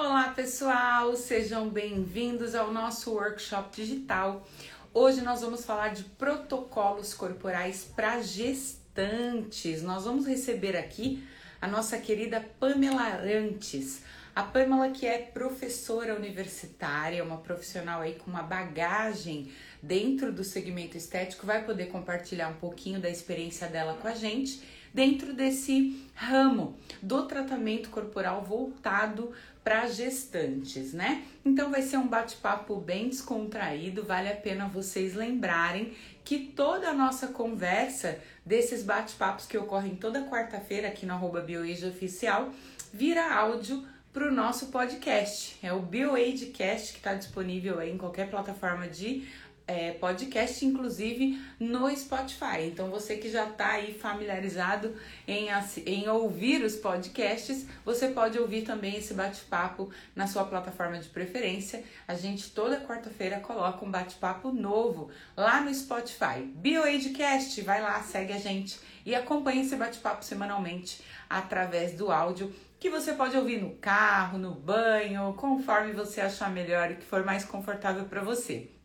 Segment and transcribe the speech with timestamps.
[0.00, 4.46] Olá pessoal, sejam bem-vindos ao nosso workshop digital.
[4.94, 9.82] Hoje nós vamos falar de protocolos corporais para gestantes.
[9.82, 11.26] Nós vamos receber aqui
[11.60, 14.04] a nossa querida Pamela Arantes.
[14.36, 19.50] A Pamela que é professora universitária, uma profissional aí com uma bagagem
[19.82, 24.62] dentro do segmento estético, vai poder compartilhar um pouquinho da experiência dela com a gente
[24.92, 29.32] dentro desse ramo do tratamento corporal voltado
[29.68, 31.24] para gestantes, né?
[31.44, 35.92] Então vai ser um bate-papo bem descontraído, vale a pena vocês lembrarem
[36.24, 41.84] que toda a nossa conversa desses bate-papos que ocorrem toda quarta-feira aqui no arroba BioAge
[41.84, 42.50] Oficial
[42.94, 45.58] vira áudio para o nosso podcast.
[45.62, 49.28] É o BioAgeCast que está disponível aí em qualquer plataforma de
[49.68, 52.62] é, podcast, inclusive no Spotify.
[52.62, 55.48] Então, você que já está aí familiarizado em,
[55.84, 61.84] em ouvir os podcasts, você pode ouvir também esse bate-papo na sua plataforma de preferência.
[62.08, 66.40] A gente toda quarta-feira coloca um bate-papo novo lá no Spotify.
[66.42, 72.88] BioAgeCast, vai lá, segue a gente e acompanhe esse bate-papo semanalmente através do áudio que
[72.88, 77.44] você pode ouvir no carro, no banho, conforme você achar melhor e que for mais
[77.44, 78.77] confortável para você.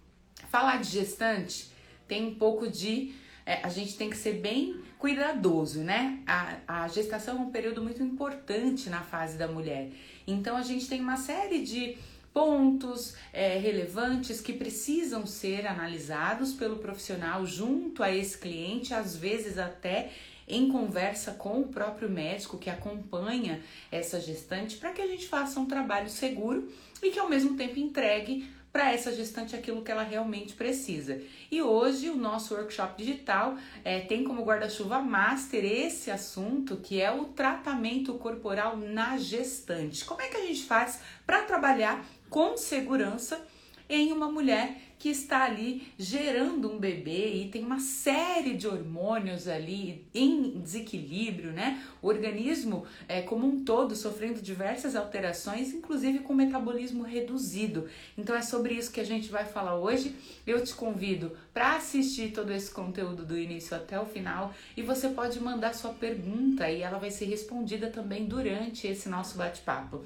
[0.53, 1.71] Falar de gestante
[2.07, 3.11] tem um pouco de.
[3.43, 6.19] É, a gente tem que ser bem cuidadoso, né?
[6.27, 9.89] A, a gestação é um período muito importante na fase da mulher.
[10.27, 11.97] Então a gente tem uma série de
[12.31, 19.57] pontos é, relevantes que precisam ser analisados pelo profissional junto a esse cliente, às vezes
[19.57, 20.11] até
[20.47, 23.59] em conversa com o próprio médico que acompanha
[23.91, 27.79] essa gestante, para que a gente faça um trabalho seguro e que ao mesmo tempo
[27.79, 31.21] entregue para essa gestante aquilo que ela realmente precisa.
[31.51, 37.11] E hoje o nosso workshop digital é, tem como guarda-chuva master esse assunto que é
[37.11, 40.03] o tratamento corporal na gestante.
[40.03, 43.45] Como é que a gente faz para trabalhar com segurança
[43.87, 49.49] em uma mulher que está ali gerando um bebê e tem uma série de hormônios
[49.49, 51.83] ali em desequilíbrio, né?
[52.01, 57.89] O organismo é, como um todo sofrendo diversas alterações, inclusive com metabolismo reduzido.
[58.17, 60.15] Então é sobre isso que a gente vai falar hoje.
[60.47, 65.09] Eu te convido para assistir todo esse conteúdo do início até o final e você
[65.09, 70.01] pode mandar sua pergunta e ela vai ser respondida também durante esse nosso bate-papo.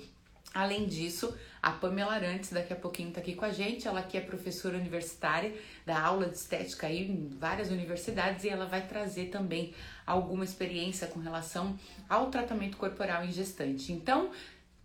[0.56, 1.36] Além disso,
[1.68, 3.90] a Pamela Arantes daqui a pouquinho está aqui com a gente.
[3.90, 5.54] Ela que é professora universitária,
[5.86, 9.74] da aula de estética aí em várias universidades e ela vai trazer também
[10.06, 13.92] alguma experiência com relação ao tratamento corporal em gestante.
[13.92, 14.32] Então,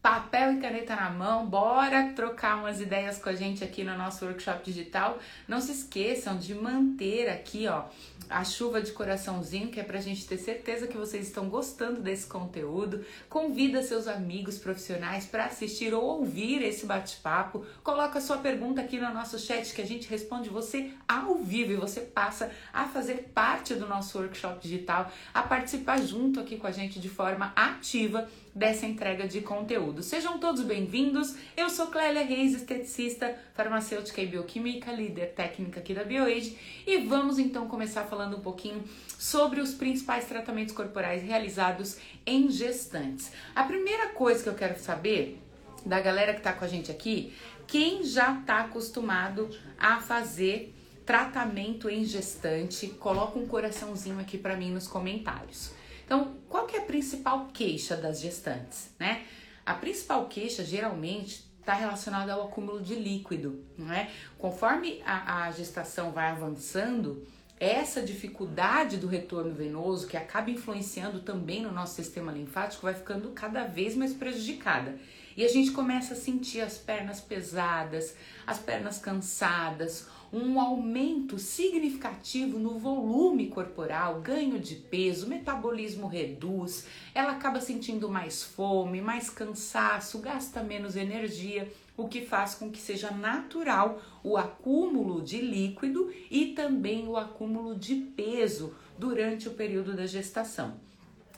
[0.02, 4.24] papel e caneta na mão, bora trocar umas ideias com a gente aqui no nosso
[4.24, 5.20] workshop digital.
[5.46, 7.84] Não se esqueçam de manter aqui, ó,
[8.32, 12.26] a chuva de coraçãozinho, que é pra gente ter certeza que vocês estão gostando desse
[12.26, 13.04] conteúdo.
[13.28, 17.64] Convida seus amigos profissionais para assistir ou ouvir esse bate-papo.
[17.82, 21.76] Coloca sua pergunta aqui no nosso chat que a gente responde você ao vivo e
[21.76, 26.72] você passa a fazer parte do nosso workshop digital, a participar junto aqui com a
[26.72, 30.02] gente de forma ativa dessa entrega de conteúdo.
[30.02, 31.34] Sejam todos bem-vindos.
[31.56, 37.38] Eu sou Clélia Reis, esteticista, farmacêutica e bioquímica, líder técnica aqui da BioAge, e vamos
[37.38, 38.84] então começar falando um pouquinho
[39.18, 41.96] sobre os principais tratamentos corporais realizados
[42.26, 43.32] em gestantes.
[43.54, 45.40] A primeira coisa que eu quero saber
[45.84, 47.32] da galera que está com a gente aqui,
[47.66, 49.48] quem já está acostumado
[49.78, 50.74] a fazer
[51.06, 55.72] tratamento em gestante, coloca um coraçãozinho aqui para mim nos comentários.
[56.04, 59.24] Então, qual que é a principal queixa das gestantes, né?
[59.64, 64.10] A principal queixa geralmente está relacionada ao acúmulo de líquido, não é?
[64.36, 67.24] Conforme a, a gestação vai avançando,
[67.62, 73.30] essa dificuldade do retorno venoso, que acaba influenciando também no nosso sistema linfático, vai ficando
[73.30, 74.98] cada vez mais prejudicada.
[75.36, 82.58] E a gente começa a sentir as pernas pesadas, as pernas cansadas, um aumento significativo
[82.58, 90.18] no volume corporal, ganho de peso, metabolismo reduz, ela acaba sentindo mais fome, mais cansaço,
[90.20, 96.46] gasta menos energia, o que faz com que seja natural o acúmulo de líquido e
[96.46, 100.80] também o acúmulo de peso durante o período da gestação.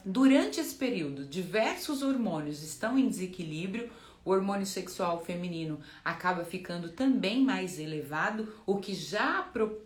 [0.04, 3.90] Durante esse período, diversos hormônios estão em desequilíbrio,
[4.24, 9.42] o hormônio sexual feminino acaba ficando também mais elevado, o que já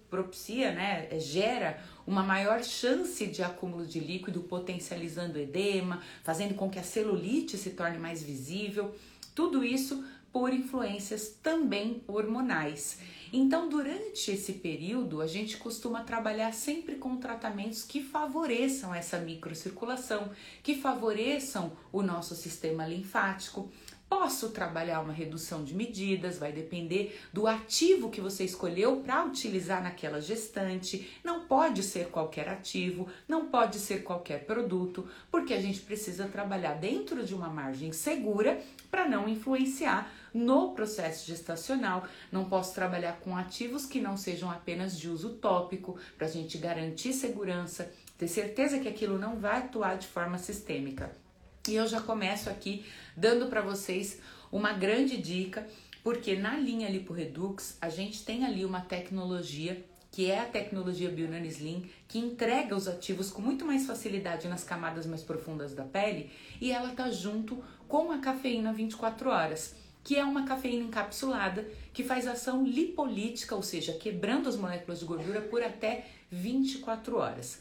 [0.08, 6.79] propicia, né, gera uma maior chance de acúmulo de líquido, potencializando edema, fazendo com que
[6.79, 8.94] a celulite se torne mais visível.
[9.35, 12.99] Tudo isso por influências também hormonais.
[13.32, 20.31] Então, durante esse período, a gente costuma trabalhar sempre com tratamentos que favoreçam essa microcirculação,
[20.62, 23.70] que favoreçam o nosso sistema linfático
[24.08, 29.82] Posso trabalhar uma redução de medidas, vai depender do ativo que você escolheu para utilizar
[29.82, 31.10] naquela gestante.
[31.22, 36.75] Não pode ser qualquer ativo, não pode ser qualquer produto, porque a gente precisa trabalhar
[36.75, 38.58] dentro de uma margem segura
[38.90, 42.06] para não influenciar no processo gestacional.
[42.32, 46.56] Não posso trabalhar com ativos que não sejam apenas de uso tópico, para a gente
[46.56, 51.27] garantir segurança, ter certeza que aquilo não vai atuar de forma sistêmica.
[51.69, 52.85] E eu já começo aqui
[53.15, 54.20] dando para vocês
[54.50, 55.67] uma grande dica,
[56.03, 61.44] porque na linha LipoRedux a gente tem ali uma tecnologia que é a tecnologia Bionano
[61.44, 66.31] Slim, que entrega os ativos com muito mais facilidade nas camadas mais profundas da pele,
[66.59, 72.03] e ela tá junto com a cafeína 24 horas, que é uma cafeína encapsulada que
[72.03, 77.61] faz ação lipolítica, ou seja, quebrando as moléculas de gordura por até 24 horas.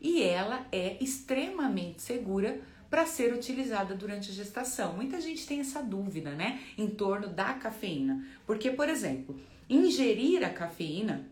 [0.00, 4.94] E ela é extremamente segura para ser utilizada durante a gestação.
[4.94, 8.24] Muita gente tem essa dúvida, né, em torno da cafeína.
[8.46, 9.38] Porque, por exemplo,
[9.68, 11.26] ingerir a cafeína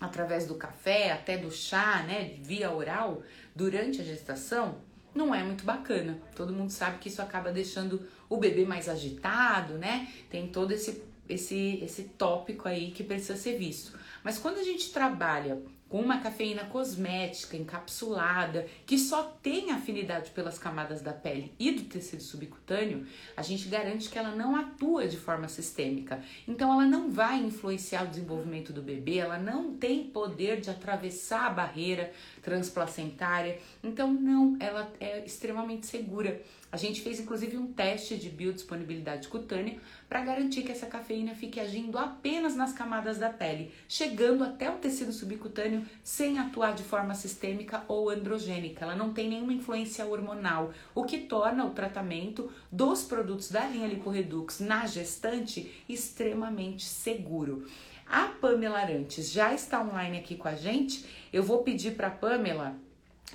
[0.00, 3.22] através do café, até do chá, né, via oral,
[3.54, 4.80] durante a gestação,
[5.14, 6.18] não é muito bacana.
[6.34, 10.08] Todo mundo sabe que isso acaba deixando o bebê mais agitado, né?
[10.30, 13.96] Tem todo esse esse esse tópico aí que precisa ser visto.
[14.24, 15.62] Mas quando a gente trabalha
[15.92, 21.82] com uma cafeína cosmética encapsulada que só tem afinidade pelas camadas da pele e do
[21.82, 23.06] tecido subcutâneo,
[23.36, 26.24] a gente garante que ela não atua de forma sistêmica.
[26.48, 31.48] Então ela não vai influenciar o desenvolvimento do bebê, ela não tem poder de atravessar
[31.48, 32.10] a barreira
[32.40, 33.58] transplacentária.
[33.84, 36.40] Então não, ela é extremamente segura.
[36.72, 39.78] A gente fez inclusive um teste de biodisponibilidade cutânea
[40.08, 44.78] para garantir que essa cafeína fique agindo apenas nas camadas da pele, chegando até o
[44.78, 48.86] tecido subcutâneo sem atuar de forma sistêmica ou androgênica.
[48.86, 53.86] Ela não tem nenhuma influência hormonal, o que torna o tratamento dos produtos da linha
[53.86, 57.66] LipoRedux na gestante extremamente seguro.
[58.06, 61.04] A Pamela Arantes já está online aqui com a gente.
[61.30, 62.80] Eu vou pedir para a Pamela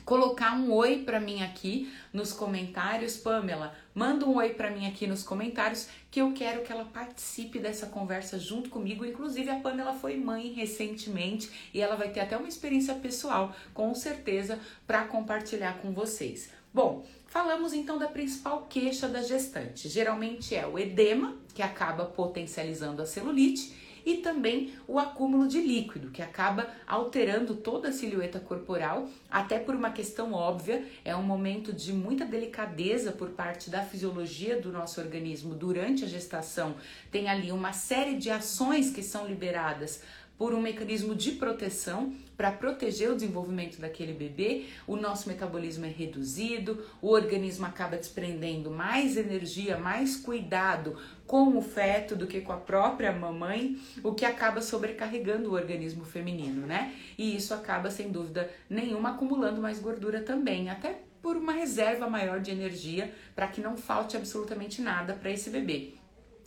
[0.05, 3.75] colocar um oi para mim aqui nos comentários, Pamela.
[3.93, 7.87] Manda um oi para mim aqui nos comentários que eu quero que ela participe dessa
[7.87, 9.05] conversa junto comigo.
[9.05, 13.93] Inclusive a Pamela foi mãe recentemente e ela vai ter até uma experiência pessoal, com
[13.93, 16.49] certeza, para compartilhar com vocês.
[16.73, 19.89] Bom, falamos então da principal queixa da gestante.
[19.89, 26.11] Geralmente é o edema, que acaba potencializando a celulite e também o acúmulo de líquido,
[26.11, 31.73] que acaba alterando toda a silhueta corporal, até por uma questão óbvia, é um momento
[31.73, 36.75] de muita delicadeza por parte da fisiologia do nosso organismo durante a gestação.
[37.11, 40.01] Tem ali uma série de ações que são liberadas
[40.37, 45.89] por um mecanismo de proteção para proteger o desenvolvimento daquele bebê, o nosso metabolismo é
[45.89, 50.95] reduzido, o organismo acaba desprendendo mais energia, mais cuidado
[51.27, 56.05] com o feto do que com a própria mamãe, o que acaba sobrecarregando o organismo
[56.05, 56.95] feminino, né?
[57.17, 62.39] E isso acaba, sem dúvida nenhuma, acumulando mais gordura também, até por uma reserva maior
[62.39, 65.95] de energia para que não falte absolutamente nada para esse bebê.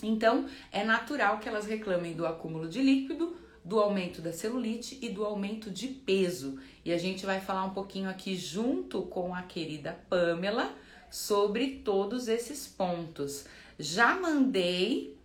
[0.03, 5.11] Então, é natural que elas reclamem do acúmulo de líquido, do aumento da celulite e
[5.11, 6.59] do aumento de peso.
[6.83, 10.75] E a gente vai falar um pouquinho aqui junto com a querida Pamela
[11.11, 13.45] sobre todos esses pontos.
[13.81, 15.17] Já mandei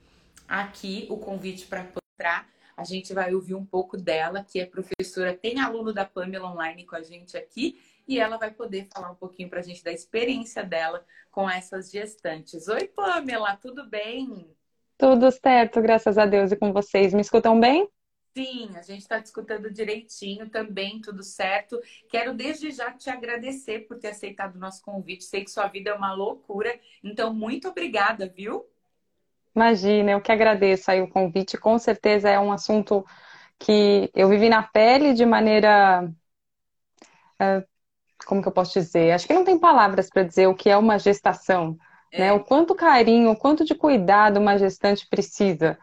[0.48, 2.48] aqui o convite para entrar.
[2.78, 6.86] A gente vai ouvir um pouco dela, que é professora, tem aluno da Pamela online
[6.86, 9.92] com a gente aqui, e ela vai poder falar um pouquinho para a gente da
[9.92, 12.70] experiência dela com essas gestantes.
[12.70, 14.48] Oi, Pamela, tudo bem?
[14.98, 17.14] Tudo certo, graças a Deus e com vocês.
[17.14, 17.90] Me escutam bem?
[18.36, 21.80] Sim, a gente está discutindo direitinho também, tudo certo.
[22.10, 25.24] Quero desde já te agradecer por ter aceitado o nosso convite.
[25.24, 28.66] Sei que sua vida é uma loucura, então muito obrigada, viu?
[29.56, 31.58] Imagina, eu que agradeço aí o convite.
[31.58, 33.06] Com certeza é um assunto
[33.58, 36.12] que eu vivi na pele de maneira.
[37.40, 37.64] É,
[38.26, 39.14] como que eu posso dizer?
[39.14, 41.78] Acho que não tem palavras para dizer o que é uma gestação.
[42.12, 42.20] É.
[42.20, 42.34] Né?
[42.34, 45.80] O quanto carinho, o quanto de cuidado uma gestante precisa.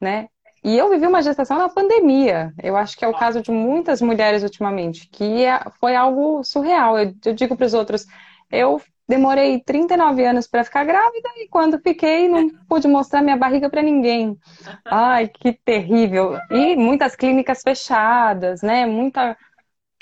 [0.00, 0.28] Né?
[0.66, 2.52] E eu vivi uma gestação na pandemia.
[2.60, 6.98] Eu acho que é o caso de muitas mulheres ultimamente, que é, foi algo surreal.
[6.98, 8.04] Eu, eu digo para os outros,
[8.50, 13.70] eu demorei 39 anos para ficar grávida e quando fiquei não pude mostrar minha barriga
[13.70, 14.36] para ninguém.
[14.84, 16.36] Ai, que terrível.
[16.50, 18.86] E muitas clínicas fechadas, né?
[18.86, 19.36] Muita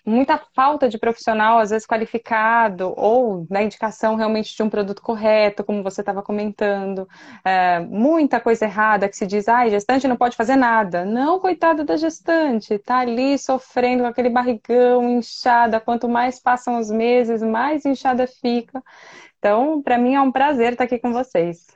[0.05, 5.65] muita falta de profissional, às vezes qualificado, ou na indicação realmente de um produto correto,
[5.65, 7.09] como você estava comentando.
[7.45, 11.05] É, muita coisa errada que se diz, ai, gestante não pode fazer nada.
[11.05, 15.81] Não, coitada da gestante, tá ali sofrendo com aquele barrigão, inchada.
[15.81, 18.83] Quanto mais passam os meses, mais inchada fica.
[19.39, 21.67] Então, para mim é um prazer estar aqui com vocês.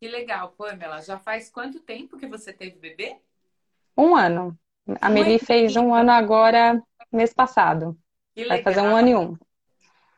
[0.00, 1.02] Que legal, Pamela.
[1.02, 3.16] Já faz quanto tempo que você teve bebê?
[3.96, 4.58] Um ano.
[5.00, 6.82] A Meli fez um ano agora,
[7.12, 7.98] mês passado.
[8.34, 9.36] Que Vai fazer um ano e um.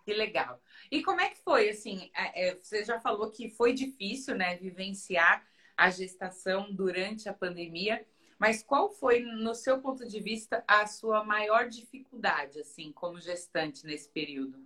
[0.05, 0.61] Que legal.
[0.91, 4.57] E como é que foi, assim, é, é, você já falou que foi difícil, né,
[4.57, 5.43] vivenciar
[5.77, 8.05] a gestação durante a pandemia,
[8.39, 13.87] mas qual foi, no seu ponto de vista, a sua maior dificuldade, assim, como gestante
[13.87, 14.59] nesse período?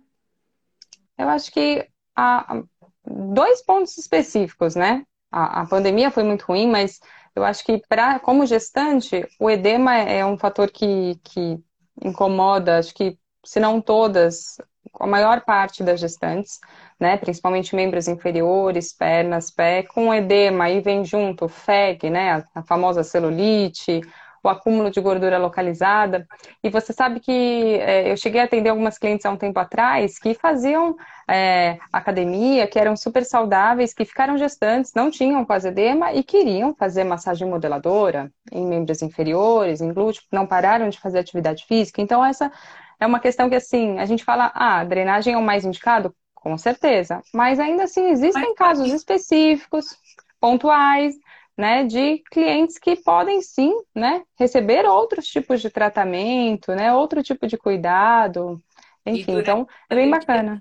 [1.17, 2.63] Eu acho que há
[3.05, 5.05] dois pontos específicos, né?
[5.31, 6.99] A, a pandemia foi muito ruim, mas
[7.35, 11.63] eu acho que, pra, como gestante, o edema é um fator que, que
[12.07, 14.57] incomoda, acho que, se não todas,
[14.99, 16.59] a maior parte das gestantes,
[16.99, 22.63] né, principalmente membros inferiores, pernas, pé, com edema, aí vem junto FEG, né, a, a
[22.63, 24.01] famosa celulite,
[24.47, 26.25] o acúmulo de gordura localizada.
[26.63, 30.17] E você sabe que é, eu cheguei a atender algumas clientes há um tempo atrás
[30.17, 30.95] que faziam
[31.29, 36.73] é, academia, que eram super saudáveis, que ficaram gestantes, não tinham quase edema e queriam
[36.73, 42.01] fazer massagem modeladora em membros inferiores, em glúteo, não pararam de fazer atividade física.
[42.01, 42.51] Então, essa
[42.99, 46.15] é uma questão que, assim, a gente fala, ah, drenagem é o mais indicado?
[46.33, 47.21] Com certeza.
[47.33, 49.97] Mas ainda assim, existem casos específicos,
[50.39, 51.15] pontuais,
[51.57, 57.47] né, de clientes que podem sim, né, receber outros tipos de tratamento, né, outro tipo
[57.47, 58.61] de cuidado,
[59.05, 60.59] enfim, então é bem bacana.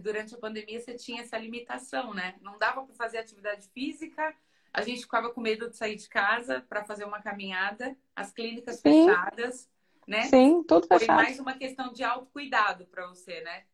[0.00, 2.34] durante a pandemia você tinha essa limitação, né?
[2.40, 4.34] Não dava para fazer atividade física,
[4.72, 8.76] a gente ficava com medo de sair de casa para fazer uma caminhada, as clínicas
[8.76, 9.06] sim.
[9.06, 9.68] fechadas,
[10.06, 10.22] né?
[10.22, 11.16] Sim, tudo fechado.
[11.18, 13.64] Foi mais uma questão de autocuidado para você, né?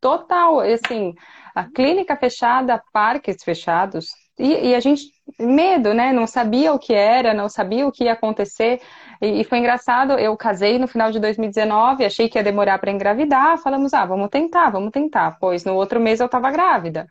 [0.00, 1.14] Total, assim,
[1.54, 6.12] a clínica fechada, parques fechados, e, e, a gente, medo, né?
[6.12, 8.80] Não sabia o que era, não sabia o que ia acontecer.
[9.22, 12.90] E, e foi engraçado, eu casei no final de 2019, achei que ia demorar para
[12.90, 13.58] engravidar.
[13.58, 15.38] Falamos, ah, vamos tentar, vamos tentar.
[15.40, 17.06] Pois no outro mês eu estava grávida.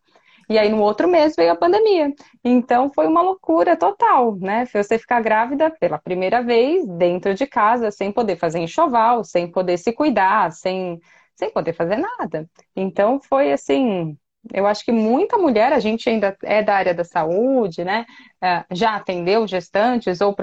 [0.49, 2.13] E aí no outro mês veio a pandemia.
[2.43, 4.65] Então foi uma loucura total, né?
[4.65, 9.77] Você ficar grávida pela primeira vez dentro de casa, sem poder fazer enxoval, sem poder
[9.77, 10.99] se cuidar, sem,
[11.35, 12.49] sem poder fazer nada.
[12.75, 14.17] Então foi assim,
[14.51, 18.05] eu acho que muita mulher, a gente ainda é da área da saúde, né?
[18.41, 20.35] É, já atendeu gestantes ou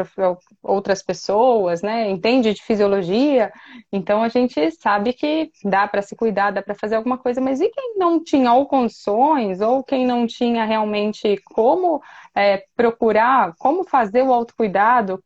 [0.62, 2.08] outras pessoas, né?
[2.08, 3.52] Entende de fisiologia,
[3.92, 7.60] então a gente sabe que dá para se cuidar, dá para fazer alguma coisa, mas
[7.60, 12.02] e quem não tinha ou condições, ou quem não tinha realmente como
[12.34, 15.22] é, procurar, como fazer o autocuidado?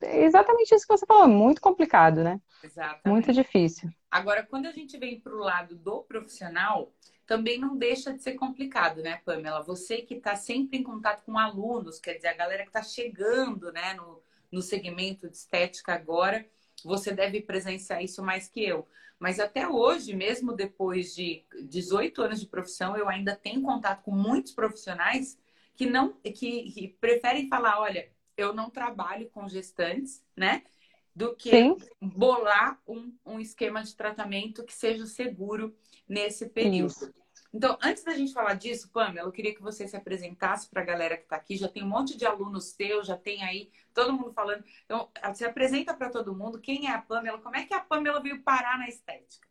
[0.00, 2.38] Exatamente isso que você falou, muito complicado, né?
[2.62, 3.08] Exatamente.
[3.08, 3.88] Muito difícil.
[4.10, 6.92] Agora, quando a gente vem para o lado do profissional,
[7.26, 9.62] também não deixa de ser complicado, né, Pamela?
[9.62, 13.72] Você que está sempre em contato com alunos, quer dizer, a galera que está chegando
[13.72, 16.46] né, no, no segmento de estética agora,
[16.84, 18.86] você deve presenciar isso mais que eu.
[19.18, 24.12] Mas até hoje, mesmo depois de 18 anos de profissão, eu ainda tenho contato com
[24.12, 25.38] muitos profissionais
[25.74, 26.32] que não que,
[26.70, 30.62] que preferem falar, olha, eu não trabalho com gestantes, né?
[31.14, 31.76] Do que Sim.
[32.00, 35.74] bolar um, um esquema de tratamento que seja seguro
[36.08, 36.90] nesse período.
[36.90, 37.14] Isso.
[37.52, 40.84] Então, antes da gente falar disso, Pamela, eu queria que você se apresentasse para a
[40.84, 41.56] galera que está aqui.
[41.56, 44.62] Já tem um monte de alunos teus, já tem aí todo mundo falando.
[44.84, 46.60] Então, se apresenta para todo mundo.
[46.60, 47.38] Quem é a Pamela?
[47.38, 49.46] Como é que a Pamela veio parar na estética?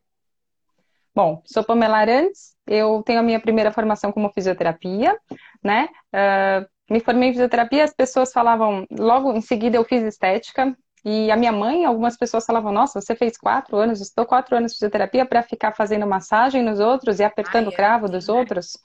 [1.12, 5.18] Bom, sou Pamela Arantes, eu tenho a minha primeira formação como fisioterapia,
[5.64, 5.88] né?
[6.12, 10.76] Uh, me formei em fisioterapia, as pessoas falavam, logo em seguida eu fiz estética,
[11.08, 14.72] e a minha mãe, algumas pessoas falavam: Nossa, você fez quatro anos, estou quatro anos
[14.72, 18.26] de fisioterapia para ficar fazendo massagem nos outros e apertando Ai, o cravo é dos
[18.26, 18.34] né?
[18.34, 18.76] outros?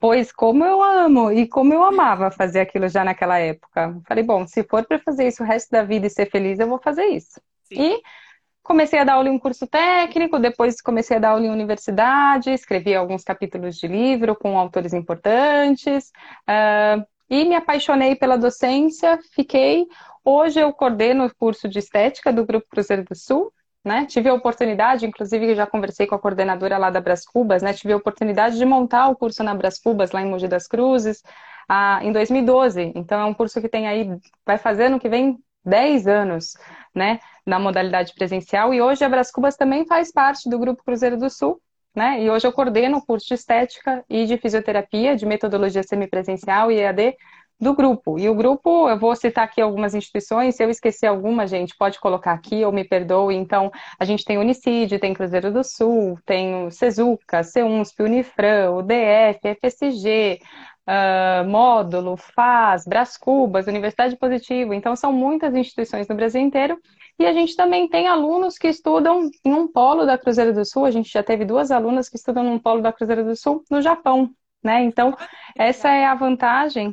[0.00, 3.96] Pois como eu amo e como eu amava fazer aquilo já naquela época.
[4.08, 6.66] Falei: Bom, se for para fazer isso o resto da vida e ser feliz, eu
[6.66, 7.40] vou fazer isso.
[7.62, 7.80] Sim.
[7.80, 8.02] E
[8.60, 12.50] comecei a dar aula em um curso técnico, depois comecei a dar aula em universidade,
[12.50, 16.10] escrevi alguns capítulos de livro com autores importantes.
[16.48, 19.86] Uh, e me apaixonei pela docência, fiquei
[20.28, 23.52] Hoje eu coordeno o curso de estética do Grupo Cruzeiro do Sul,
[23.84, 24.06] né?
[24.06, 27.72] Tive a oportunidade, inclusive já conversei com a coordenadora lá da Bras Cubas, né?
[27.72, 31.22] Tive a oportunidade de montar o curso na Bras Cubas, lá em Mogi das Cruzes,
[31.68, 32.90] ah, em 2012.
[32.96, 36.54] Então é um curso que tem aí, vai fazer no que vem 10 anos,
[36.92, 37.20] né?
[37.46, 38.74] Na modalidade presencial.
[38.74, 41.62] E hoje a Bras Cubas também faz parte do Grupo Cruzeiro do Sul,
[41.96, 42.22] né?
[42.22, 46.78] E hoje eu coordeno o curso de estética e de fisioterapia, de metodologia semipresencial e
[46.78, 47.16] EAD
[47.58, 48.18] do grupo.
[48.18, 51.98] E o grupo, eu vou citar aqui algumas instituições, se eu esquecer alguma, gente, pode
[51.98, 53.34] colocar aqui ou me perdoe.
[53.34, 58.82] Então, a gente tem Unicid, tem Cruzeiro do Sul, tem o Cezuca, CUNSP, Unifran, o
[58.82, 60.38] DF, FSG,
[60.86, 64.74] uh, Módulo, FAS, Bras Cubas, Universidade Positivo.
[64.74, 66.78] Então, são muitas instituições no Brasil inteiro.
[67.18, 70.84] E a gente também tem alunos que estudam em um polo da Cruzeiro do Sul.
[70.84, 73.80] A gente já teve duas alunas que estudam num polo da Cruzeiro do Sul no
[73.80, 74.30] Japão
[74.66, 74.82] né?
[74.82, 75.16] Então,
[75.56, 76.92] essa é a vantagem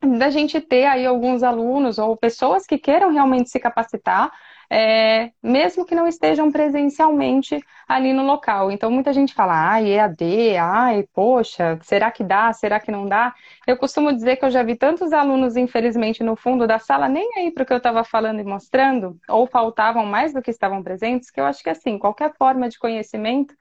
[0.00, 4.30] da gente ter aí alguns alunos ou pessoas que queiram realmente se capacitar,
[4.70, 8.70] é, mesmo que não estejam presencialmente ali no local.
[8.70, 13.34] Então, muita gente fala, ai, EAD, ai, poxa, será que dá, será que não dá?
[13.66, 17.28] Eu costumo dizer que eu já vi tantos alunos, infelizmente, no fundo da sala, nem
[17.38, 20.82] aí para o que eu estava falando e mostrando, ou faltavam mais do que estavam
[20.82, 23.54] presentes, que eu acho que, assim, qualquer forma de conhecimento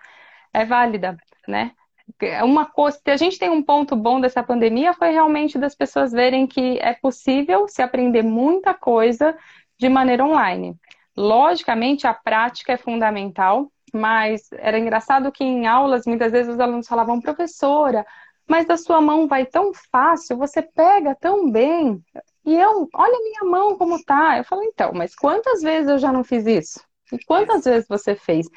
[0.53, 1.17] é válida,
[1.47, 1.71] né?
[2.43, 6.11] uma coisa, se a gente tem um ponto bom dessa pandemia foi realmente das pessoas
[6.11, 9.35] verem que é possível se aprender muita coisa
[9.77, 10.75] de maneira online.
[11.15, 16.87] Logicamente, a prática é fundamental, mas era engraçado que em aulas muitas vezes os alunos
[16.87, 18.05] falavam, professora,
[18.47, 22.03] mas da sua mão vai tão fácil, você pega tão bem.
[22.45, 24.37] E eu, olha a minha mão como tá.
[24.37, 26.81] Eu falo, então, mas quantas vezes eu já não fiz isso?
[27.11, 28.47] E quantas vezes você fez?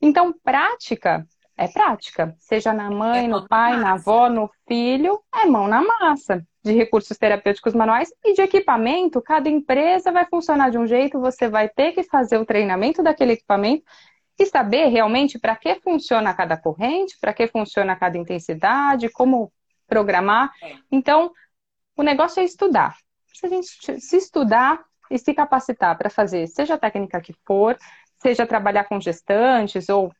[0.00, 1.26] Então, prática
[1.56, 2.34] é prática.
[2.38, 6.46] Seja na mãe, é no pai, na avó, no filho, é mão na massa.
[6.68, 11.48] De recursos terapêuticos manuais e de equipamento, cada empresa vai funcionar de um jeito, você
[11.48, 13.84] vai ter que fazer o treinamento daquele equipamento
[14.38, 19.50] e saber realmente para que funciona cada corrente, para que funciona cada intensidade, como
[19.86, 20.52] programar.
[20.92, 21.32] Então,
[21.96, 22.98] o negócio é estudar.
[23.32, 27.78] Se a gente se estudar e se capacitar para fazer, seja a técnica que for,
[28.18, 30.12] seja trabalhar com gestantes ou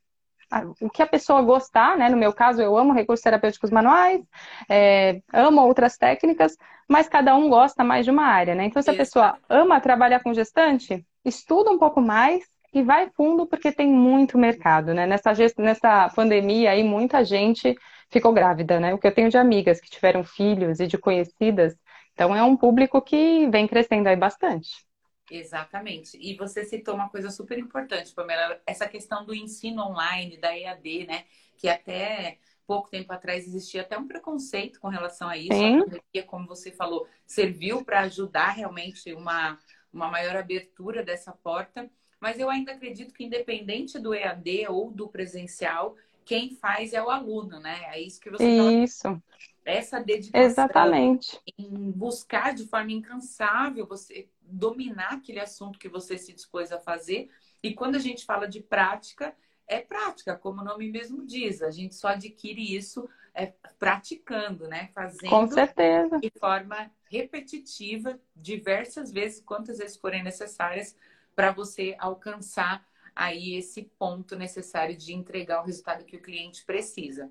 [0.81, 2.09] o que a pessoa gostar, né?
[2.09, 4.23] No meu caso, eu amo recursos terapêuticos manuais,
[4.69, 6.57] é, amo outras técnicas,
[6.89, 8.65] mas cada um gosta mais de uma área, né?
[8.65, 9.03] Então, se a Isso.
[9.03, 14.39] pessoa ama trabalhar com gestante, estuda um pouco mais e vai fundo porque tem muito
[14.39, 15.07] mercado, né?
[15.07, 17.75] Nessa, nessa pandemia aí, muita gente
[18.11, 18.95] ficou grávida, né?
[18.95, 21.77] O que eu tenho de amigas que tiveram filhos e de conhecidas,
[22.13, 24.88] então é um público que vem crescendo aí bastante.
[25.31, 26.19] Exatamente.
[26.21, 31.07] E você citou uma coisa super importante, Pamela, essa questão do ensino online, da EAD,
[31.07, 31.25] né?
[31.57, 35.55] Que até pouco tempo atrás existia até um preconceito com relação a isso.
[35.55, 35.77] Sim.
[35.77, 39.59] A pandemia, como você falou, serviu para ajudar realmente uma,
[39.93, 41.91] uma maior abertura dessa porta.
[42.21, 47.09] Mas eu ainda acredito que, independente do EAD ou do presencial, quem faz é o
[47.09, 47.81] aluno, né?
[47.93, 49.23] É isso que você Isso.
[49.69, 51.41] Essa dedicação Exatamente.
[51.59, 57.31] em buscar de forma incansável você dominar aquele assunto que você se dispôs a fazer.
[57.63, 61.61] E quando a gente fala de prática, é prática, como o nome mesmo diz.
[61.61, 64.89] A gente só adquire isso é, praticando, né?
[64.95, 66.19] Fazendo Com certeza.
[66.19, 70.97] de forma repetitiva, diversas vezes, quantas vezes forem necessárias,
[71.37, 77.31] para você alcançar aí esse ponto necessário de entregar o resultado que o cliente precisa.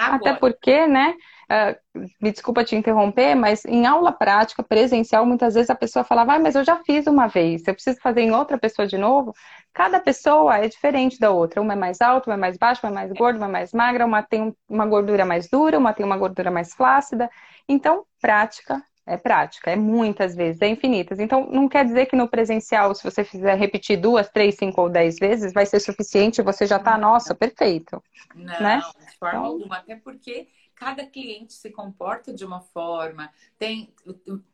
[0.00, 0.16] Agora.
[0.16, 1.14] Até porque, né?
[1.50, 6.34] Uh, me desculpa te interromper, mas em aula prática, presencial, muitas vezes a pessoa falava,
[6.34, 9.34] ah, mas eu já fiz uma vez, eu preciso fazer em outra pessoa de novo.
[9.74, 11.60] Cada pessoa é diferente da outra.
[11.60, 13.72] Uma é mais alta, uma é mais baixa, uma é mais gorda, uma é mais
[13.72, 17.28] magra, uma tem uma gordura mais dura, uma tem uma gordura mais flácida.
[17.68, 21.18] Então, prática é prática, é muitas vezes, é infinitas.
[21.18, 24.88] Então, não quer dizer que no presencial, se você fizer repetir duas, três, cinco ou
[24.88, 28.00] dez vezes, vai ser suficiente e você já está, nossa, perfeito.
[28.34, 28.80] Não, né?
[29.10, 29.44] de forma então...
[29.44, 29.76] alguma.
[29.78, 33.30] Até porque cada cliente se comporta de uma forma.
[33.58, 33.92] Tem,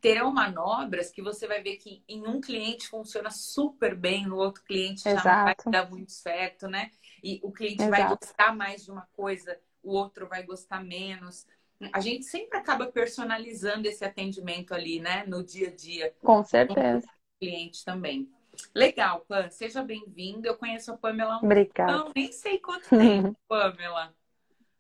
[0.01, 4.65] terão manobras que você vai ver que em um cliente funciona super bem, no outro
[4.65, 5.29] cliente já Exato.
[5.29, 6.91] não vai dar muito certo, né?
[7.23, 7.91] E o cliente Exato.
[7.91, 11.47] vai gostar mais de uma coisa, o outro vai gostar menos
[11.93, 16.15] a gente sempre acaba personalizando esse atendimento ali, né, no dia a dia.
[16.23, 17.07] Com certeza.
[17.39, 18.31] Cliente também.
[18.75, 20.49] Legal, Pam, seja bem-vinda.
[20.49, 21.93] Eu conheço a Pamela há um Obrigada.
[21.93, 24.15] Não, nem sei quanto tempo, Pamela.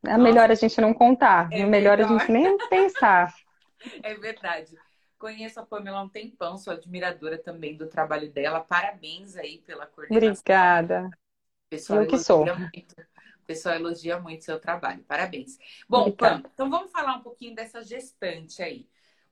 [0.05, 3.35] É melhor a gente não contar, é, é melhor, melhor a gente nem pensar.
[4.03, 4.75] É verdade.
[5.19, 8.59] Conheço a Pamela há um tempão, sou admiradora também do trabalho dela.
[8.59, 10.29] Parabéns aí pela coordenação.
[10.29, 11.11] Obrigada.
[11.69, 12.47] Pessoal, eu que sou.
[12.47, 12.97] Muito.
[13.47, 15.05] O pessoal elogia muito seu trabalho.
[15.05, 15.57] Parabéns.
[15.89, 18.89] Bom, Pam, então vamos falar um pouquinho dessa gestante aí.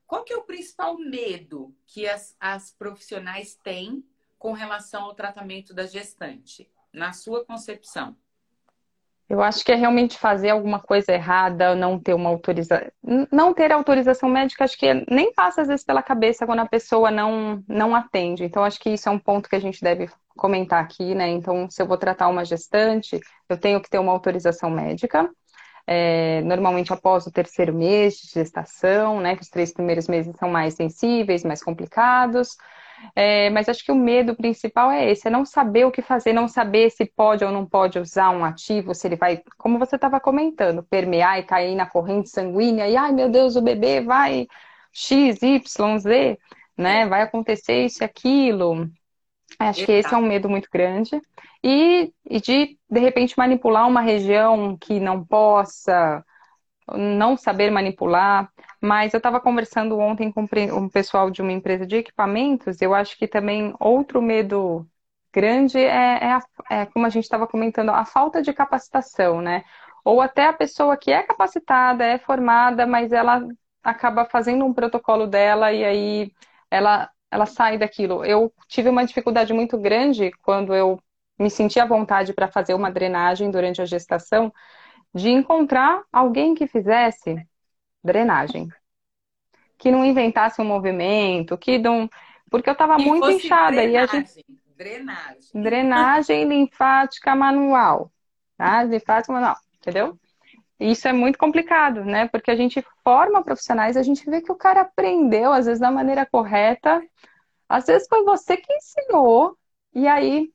[0.07, 4.05] Qual que é o principal medo que as, as profissionais têm
[4.39, 8.15] com relação ao tratamento da gestante, na sua concepção?
[9.27, 12.89] Eu acho que é realmente fazer alguma coisa errada, não ter uma autorização.
[13.29, 17.11] Não ter autorização médica, acho que nem passa às vezes pela cabeça quando a pessoa
[17.11, 18.45] não, não atende.
[18.45, 21.29] Então, acho que isso é um ponto que a gente deve comentar aqui, né?
[21.29, 23.19] Então, se eu vou tratar uma gestante,
[23.49, 25.29] eu tenho que ter uma autorização médica.
[25.87, 29.35] É, normalmente após o terceiro mês de gestação, né?
[29.35, 32.57] Que os três primeiros meses são mais sensíveis, mais complicados.
[33.15, 36.33] É, mas acho que o medo principal é esse, é não saber o que fazer,
[36.33, 39.95] não saber se pode ou não pode usar um ativo, se ele vai, como você
[39.95, 44.47] estava comentando, permear e cair na corrente sanguínea, e ai meu Deus, o bebê vai
[44.93, 46.39] X, Y, Z,
[46.77, 47.05] né?
[47.07, 48.89] Vai acontecer isso e aquilo.
[49.59, 51.19] Acho que esse é um medo muito grande.
[51.63, 56.23] E, e de, de repente, manipular uma região que não possa
[56.93, 58.49] não saber manipular.
[58.81, 63.17] Mas eu estava conversando ontem com um pessoal de uma empresa de equipamentos, eu acho
[63.17, 64.87] que também outro medo
[65.33, 69.63] grande é, é, a, é como a gente estava comentando, a falta de capacitação, né?
[70.03, 73.41] Ou até a pessoa que é capacitada, é formada, mas ela
[73.83, 76.31] acaba fazendo um protocolo dela e aí
[76.69, 78.23] ela, ela sai daquilo.
[78.23, 80.99] Eu tive uma dificuldade muito grande quando eu
[81.37, 84.53] me senti à vontade para fazer uma drenagem durante a gestação,
[85.13, 87.45] de encontrar alguém que fizesse
[88.03, 88.69] drenagem.
[89.77, 92.09] Que não inventasse um movimento, que não.
[92.49, 93.75] Porque eu estava muito inchada.
[93.75, 94.45] Drenagem, e a gente...
[94.77, 95.61] drenagem.
[95.61, 98.09] Drenagem linfática manual.
[98.57, 98.83] Tá?
[98.83, 100.17] Linfática manual, entendeu?
[100.79, 102.27] Isso é muito complicado, né?
[102.27, 105.91] Porque a gente forma profissionais, a gente vê que o cara aprendeu, às vezes, da
[105.91, 107.01] maneira correta.
[107.69, 109.57] Às vezes foi você que ensinou,
[109.93, 110.51] e aí,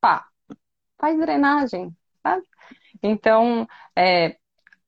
[0.00, 0.26] pá,
[0.98, 2.42] faz drenagem, sabe?
[3.02, 4.36] Então, é,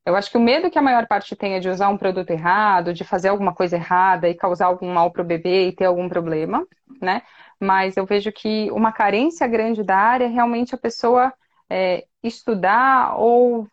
[0.04, 2.30] eu acho que o medo que a maior parte tem é de usar um produto
[2.30, 5.84] errado, de fazer alguma coisa errada e causar algum mal para o bebê e ter
[5.84, 6.66] algum problema,
[7.00, 7.22] né?
[7.60, 11.32] Mas eu vejo que uma carência grande da área é realmente a pessoa
[11.68, 13.68] é, estudar ou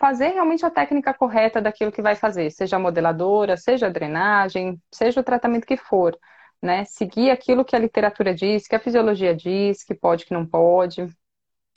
[0.00, 4.80] fazer realmente a técnica correta daquilo que vai fazer, seja a modeladora, seja a drenagem,
[4.90, 6.18] seja o tratamento que for,
[6.62, 6.86] né?
[6.86, 11.06] Seguir aquilo que a literatura diz, que a fisiologia diz, que pode, que não pode.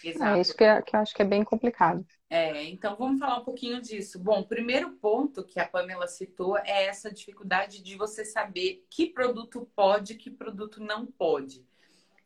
[0.02, 0.38] Exato.
[0.38, 2.06] É isso que, é, que eu acho que é bem complicado.
[2.30, 4.18] É, então vamos falar um pouquinho disso.
[4.18, 9.08] Bom, o primeiro ponto que a Pamela citou é essa dificuldade de você saber que
[9.08, 11.64] produto pode, que produto não pode.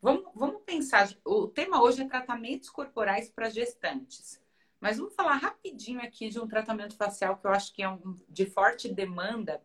[0.00, 4.40] Vamos, vamos pensar, o tema hoje é tratamentos corporais para gestantes.
[4.80, 8.18] Mas vamos falar rapidinho aqui de um tratamento facial que eu acho que é um,
[8.28, 9.62] de forte demanda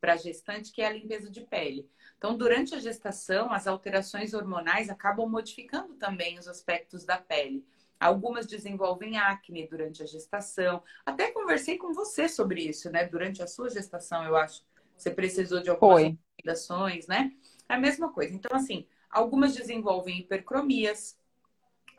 [0.00, 1.88] para gestante, que é a limpeza de pele.
[2.18, 7.66] Então, durante a gestação, as alterações hormonais acabam modificando também os aspectos da pele.
[7.98, 10.82] Algumas desenvolvem acne durante a gestação.
[11.06, 13.06] Até conversei com você sobre isso, né?
[13.06, 14.62] Durante a sua gestação, eu acho.
[14.96, 16.18] Você precisou de algumas Foi.
[16.36, 17.32] recomendações, né?
[17.68, 18.34] É a mesma coisa.
[18.34, 21.18] Então, assim, algumas desenvolvem hipercromias,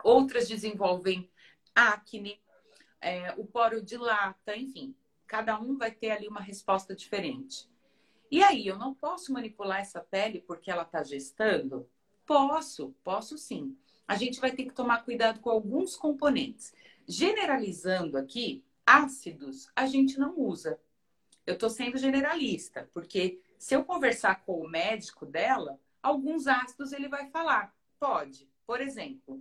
[0.04, 1.28] outras desenvolvem
[1.74, 2.40] acne,
[3.00, 4.94] é, o poro dilata, enfim.
[5.26, 7.68] Cada um vai ter ali uma resposta diferente.
[8.30, 11.88] E aí, eu não posso manipular essa pele porque ela está gestando?
[12.24, 13.76] Posso, posso sim.
[14.06, 16.74] A gente vai ter que tomar cuidado com alguns componentes.
[17.06, 20.80] Generalizando aqui, ácidos a gente não usa.
[21.46, 27.08] Eu estou sendo generalista, porque se eu conversar com o médico dela, alguns ácidos ele
[27.08, 27.74] vai falar.
[27.98, 28.48] Pode.
[28.66, 29.40] Por exemplo,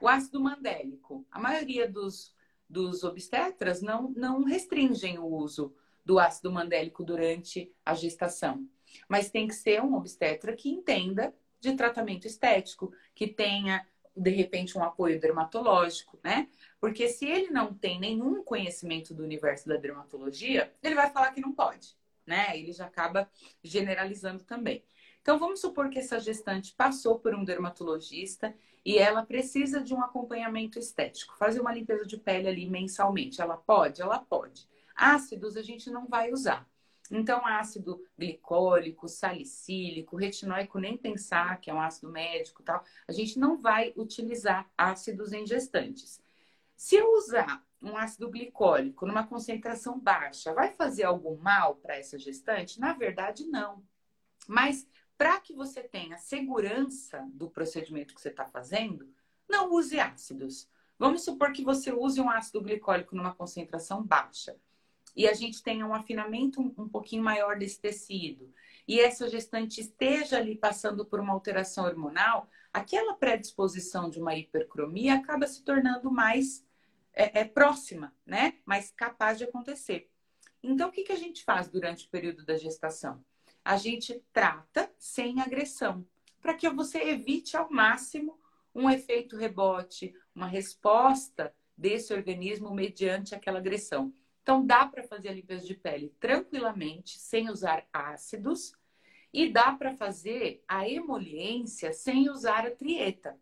[0.00, 1.24] o ácido mandélico.
[1.30, 2.33] A maioria dos,
[2.68, 5.74] dos obstetras não, não restringem o uso
[6.04, 8.66] do ácido mandélico durante a gestação.
[9.08, 14.76] Mas tem que ser um obstetra que entenda de tratamento estético, que tenha, de repente,
[14.76, 16.48] um apoio dermatológico, né?
[16.78, 21.40] Porque se ele não tem nenhum conhecimento do universo da dermatologia, ele vai falar que
[21.40, 21.96] não pode,
[22.26, 22.56] né?
[22.56, 23.28] Ele já acaba
[23.62, 24.84] generalizando também.
[25.24, 30.02] Então, vamos supor que essa gestante passou por um dermatologista e ela precisa de um
[30.02, 33.40] acompanhamento estético, fazer uma limpeza de pele ali mensalmente.
[33.40, 34.02] Ela pode?
[34.02, 34.68] Ela pode.
[34.94, 36.68] Ácidos a gente não vai usar.
[37.10, 43.38] Então, ácido glicólico, salicílico, retinóico, nem pensar que é um ácido médico tal, a gente
[43.38, 46.20] não vai utilizar ácidos em gestantes.
[46.76, 52.18] Se eu usar um ácido glicólico numa concentração baixa, vai fazer algum mal para essa
[52.18, 52.78] gestante?
[52.78, 53.82] Na verdade, não.
[54.46, 54.86] Mas
[55.24, 59.10] para que você tenha segurança do procedimento que você está fazendo,
[59.48, 60.68] não use ácidos.
[60.98, 64.54] Vamos supor que você use um ácido glicólico numa concentração baixa
[65.16, 68.52] e a gente tenha um afinamento um, pouquinho maior desse tecido,
[68.86, 75.14] e essa gestante esteja ali passando por uma alteração hormonal, aquela predisposição de uma hipercromia
[75.14, 76.66] acaba se tornando mais
[77.14, 78.58] é, é próxima, né?
[78.66, 80.10] Mais capaz de acontecer.
[80.62, 83.24] Então, o que, que a gente faz durante o período da gestação?
[83.64, 86.06] A gente trata sem agressão,
[86.42, 88.38] para que você evite ao máximo
[88.74, 94.12] um efeito rebote, uma resposta desse organismo mediante aquela agressão.
[94.42, 98.74] Então, dá para fazer a limpeza de pele tranquilamente, sem usar ácidos,
[99.32, 103.38] e dá para fazer a emoliência sem usar a trieta.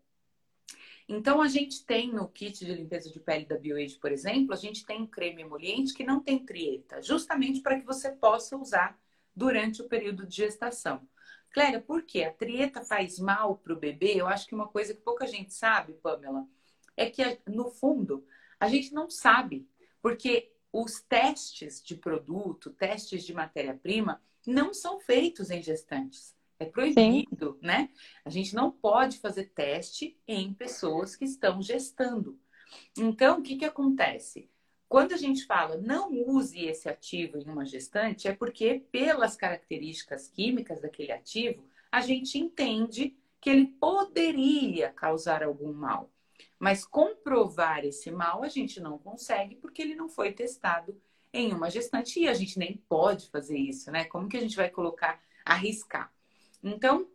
[1.09, 4.57] Então, a gente tem no kit de limpeza de pele da BioAge, por exemplo, a
[4.57, 8.97] gente tem um creme emoliente que não tem trieta, justamente para que você possa usar
[9.35, 11.07] durante o período de gestação.
[11.53, 12.25] Clélia, por quê?
[12.25, 14.15] A trieta faz mal para o bebê?
[14.15, 16.47] Eu acho que uma coisa que pouca gente sabe, Pamela,
[16.97, 18.27] é que, no fundo,
[18.59, 19.69] a gente não sabe.
[20.01, 26.35] Porque os testes de produto, testes de matéria-prima, não são feitos em gestantes.
[26.59, 27.67] É proibido, Sim.
[27.67, 27.91] né?
[28.25, 32.39] A gente não pode fazer teste em pessoas que estão gestando.
[32.97, 34.49] Então, o que, que acontece?
[34.93, 40.29] Quando a gente fala não use esse ativo em uma gestante, é porque, pelas características
[40.29, 46.13] químicas daquele ativo, a gente entende que ele poderia causar algum mal.
[46.59, 50.95] Mas comprovar esse mal a gente não consegue porque ele não foi testado
[51.33, 54.05] em uma gestante e a gente nem pode fazer isso, né?
[54.05, 56.13] Como que a gente vai colocar, arriscar?
[56.63, 57.09] Então,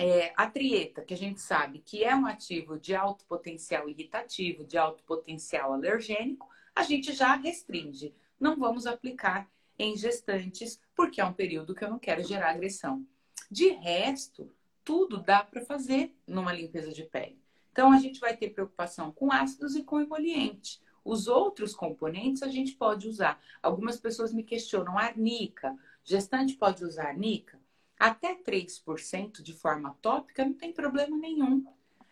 [0.00, 4.64] é, a trieta, que a gente sabe que é um ativo de alto potencial irritativo,
[4.64, 8.14] de alto potencial alergênico, a gente já restringe.
[8.38, 13.06] Não vamos aplicar em gestantes, porque é um período que eu não quero gerar agressão.
[13.50, 14.50] De resto,
[14.84, 17.40] tudo dá para fazer numa limpeza de pele.
[17.72, 20.80] Então, a gente vai ter preocupação com ácidos e com emoliente.
[21.04, 23.42] Os outros componentes a gente pode usar.
[23.62, 27.60] Algumas pessoas me questionam, arnica, gestante pode usar arnica?
[27.98, 31.64] Até 3% de forma tópica não tem problema nenhum.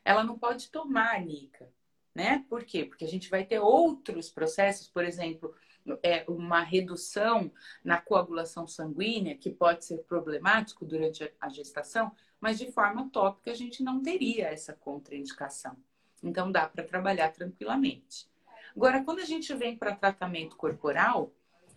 [0.04, 1.70] Ela não pode tomar arnica,
[2.14, 2.44] né?
[2.48, 2.84] Por quê?
[2.84, 5.54] Porque a gente vai ter outros processos, por exemplo,
[6.02, 7.50] é, uma redução
[7.82, 13.54] na coagulação sanguínea, que pode ser problemático durante a gestação, mas de forma tópica a
[13.54, 15.76] gente não teria essa contraindicação.
[16.22, 18.30] Então dá para trabalhar tranquilamente.
[18.76, 21.32] Agora, quando a gente vem para tratamento corporal,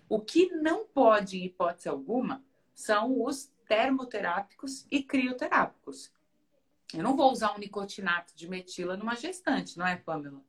[0.08, 2.44] o que não pode, em hipótese alguma,
[2.74, 6.12] são os termoterápicos e crioterápicos.
[6.94, 10.42] Eu não vou usar um nicotinato de metila numa gestante, não é, Pamela?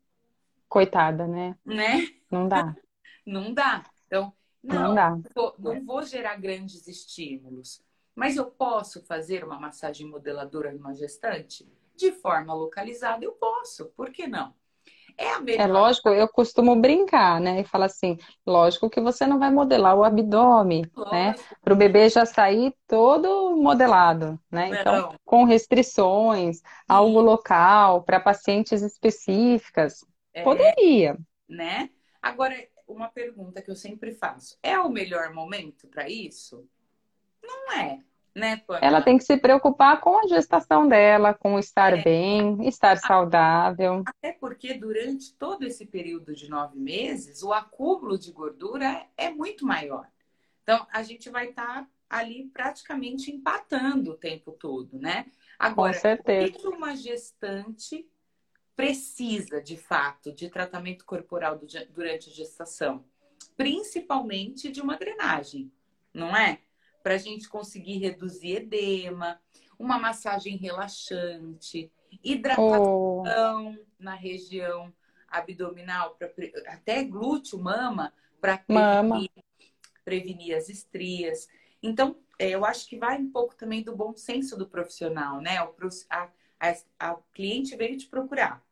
[0.69, 1.57] Coitada, né?
[1.65, 2.09] Né?
[2.31, 2.75] Não dá.
[3.27, 3.85] não dá.
[4.07, 5.19] Então, não, não, dá.
[5.35, 7.83] Vou, não vou gerar grandes estímulos.
[8.15, 11.71] Mas eu posso fazer uma massagem modeladora numa gestante?
[11.95, 13.87] De forma localizada, eu posso.
[13.97, 14.55] Por que não?
[15.19, 15.63] É, a mesma...
[15.63, 17.61] é lógico, eu costumo brincar, né?
[17.61, 20.91] E falar assim, lógico que você não vai modelar o abdômen, né?
[20.95, 21.15] lógico.
[21.15, 21.35] né?
[21.63, 24.81] Para o bebê já sair todo modelado, né?
[24.81, 31.17] Então, com restrições, algo local, para pacientes específicas, é, poderia.
[31.49, 31.91] Né?
[32.21, 32.55] Agora,
[32.87, 36.69] uma pergunta que eu sempre faço: é o melhor momento para isso?
[37.43, 38.01] Não é
[38.37, 42.03] né, Ela tem que se preocupar com a gestação dela, com estar é.
[42.03, 44.05] bem, estar saudável.
[44.07, 49.65] Até porque durante todo esse período de nove meses, o acúmulo de gordura é muito
[49.65, 50.07] maior.
[50.63, 55.25] Então, a gente vai estar tá ali praticamente empatando o tempo todo, né?
[55.59, 56.59] Agora, com certeza.
[56.59, 58.07] o que uma gestante
[58.77, 63.03] precisa, de fato, de tratamento corporal durante a gestação?
[63.57, 65.73] Principalmente de uma drenagem,
[66.13, 66.61] não é?
[67.07, 69.41] Para a gente conseguir reduzir edema,
[69.79, 71.89] uma massagem relaxante,
[72.21, 73.85] hidratação oh.
[73.97, 74.93] na região
[75.29, 76.29] abdominal, pra,
[76.67, 79.31] até glúteo, mama, para prevenir,
[80.05, 81.47] prevenir, as estrias.
[81.81, 85.63] Então, é, eu acho que vai um pouco também do bom senso do profissional, né?
[85.63, 85.73] O,
[86.11, 88.67] a, a, a cliente veio te procurar.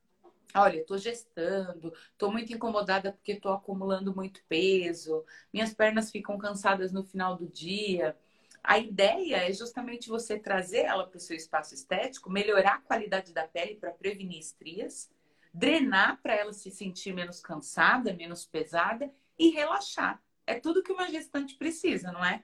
[0.57, 6.93] Olha, estou gestando, estou muito incomodada porque estou acumulando muito peso, minhas pernas ficam cansadas
[6.93, 8.17] no final do dia.
[8.65, 13.33] A ideia é justamente você trazer ela para o seu espaço estético, melhorar a qualidade
[13.33, 15.11] da pele para prevenir estrias,
[15.53, 20.21] drenar para ela se sentir menos cansada, menos pesada e relaxar.
[20.47, 22.43] É tudo que uma gestante precisa, não é?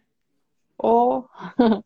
[0.79, 1.25] Oh.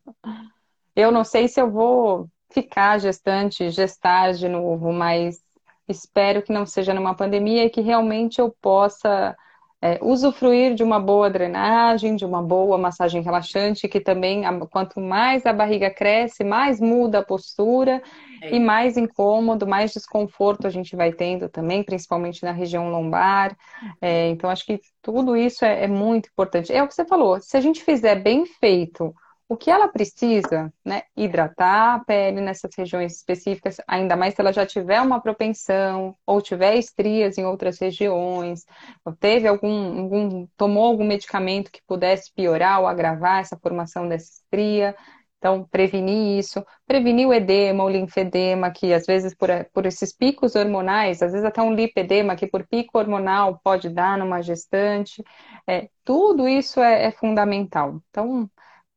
[0.95, 5.45] Eu não sei se eu vou ficar gestante, gestar de novo, mas
[5.87, 9.37] Espero que não seja numa pandemia e que realmente eu possa
[9.85, 15.45] é, usufruir de uma boa drenagem, de uma boa massagem relaxante, que também, quanto mais
[15.45, 18.01] a barriga cresce, mais muda a postura
[18.41, 18.55] é.
[18.55, 23.55] e mais incômodo, mais desconforto a gente vai tendo também, principalmente na região lombar.
[24.01, 26.73] É, então, acho que tudo isso é, é muito importante.
[26.73, 29.13] É o que você falou, se a gente fizer bem feito,
[29.47, 31.03] o que ela precisa, né?
[31.15, 36.41] Hidratar a pele nessas regiões específicas, ainda mais se ela já tiver uma propensão ou
[36.41, 38.65] tiver estrias em outras regiões,
[39.05, 44.31] ou teve algum, algum tomou algum medicamento que pudesse piorar ou agravar essa formação dessa
[44.31, 44.95] estria.
[45.37, 50.55] Então, prevenir isso, prevenir o edema, o linfedema, que às vezes por, por esses picos
[50.55, 55.23] hormonais, às vezes até um lipedema, que por pico hormonal pode dar numa gestante,
[55.67, 58.01] é, tudo isso é, é fundamental.
[58.09, 58.49] Então,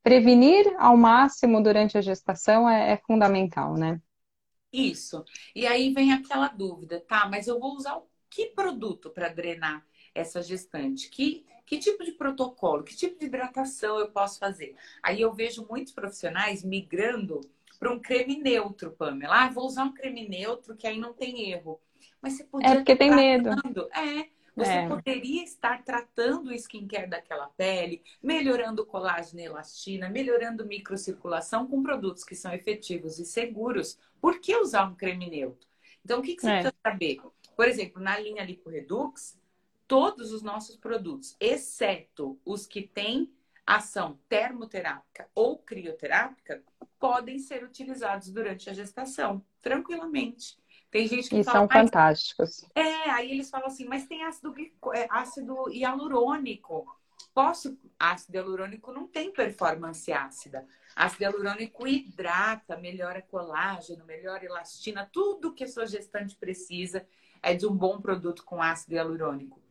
[0.08, 4.00] prevenir ao máximo durante a gestação é, é fundamental, né?
[4.72, 5.22] Isso.
[5.54, 7.28] E aí vem aquela dúvida, tá?
[7.28, 11.10] Mas eu vou usar que produto para drenar essa gestante?
[11.10, 12.82] Que, que tipo de protocolo?
[12.84, 14.74] Que tipo de hidratação eu posso fazer?
[15.02, 17.40] Aí eu vejo muitos profissionais migrando
[17.78, 19.44] para um creme neutro, Pamela.
[19.44, 21.78] Ah, vou usar um creme neutro que aí não tem erro.
[22.22, 22.70] Mas você podia.
[22.70, 23.50] É porque tem medo.
[23.92, 24.88] É, você é.
[24.88, 32.24] poderia estar tratando o skincare daquela pele, melhorando colágeno e elastina, melhorando microcirculação com produtos
[32.24, 33.98] que são efetivos e seguros.
[34.20, 35.68] Por que usar um creme neutro?
[36.04, 36.60] Então, o que, que você é.
[36.60, 37.20] precisa saber?
[37.56, 39.38] Por exemplo, na linha Lipo Redux,
[39.86, 43.32] todos os nossos produtos, exceto os que têm
[43.66, 46.62] ação termoterápica ou crioterápica,
[46.98, 50.58] podem ser utilizados durante a gestação, tranquilamente.
[50.90, 52.64] Tem gente que e fala, são fantásticos.
[52.74, 54.54] É, aí eles falam assim, mas tem ácido,
[54.94, 56.86] é, ácido hialurônico.
[57.34, 57.78] Posso?
[57.98, 60.66] Ácido hialurônico não tem performance ácida.
[60.96, 67.06] Ácido hialurônico hidrata, melhora colágeno, melhora elastina, tudo que a sua gestante precisa
[67.42, 69.62] é de um bom produto com ácido hialurônico.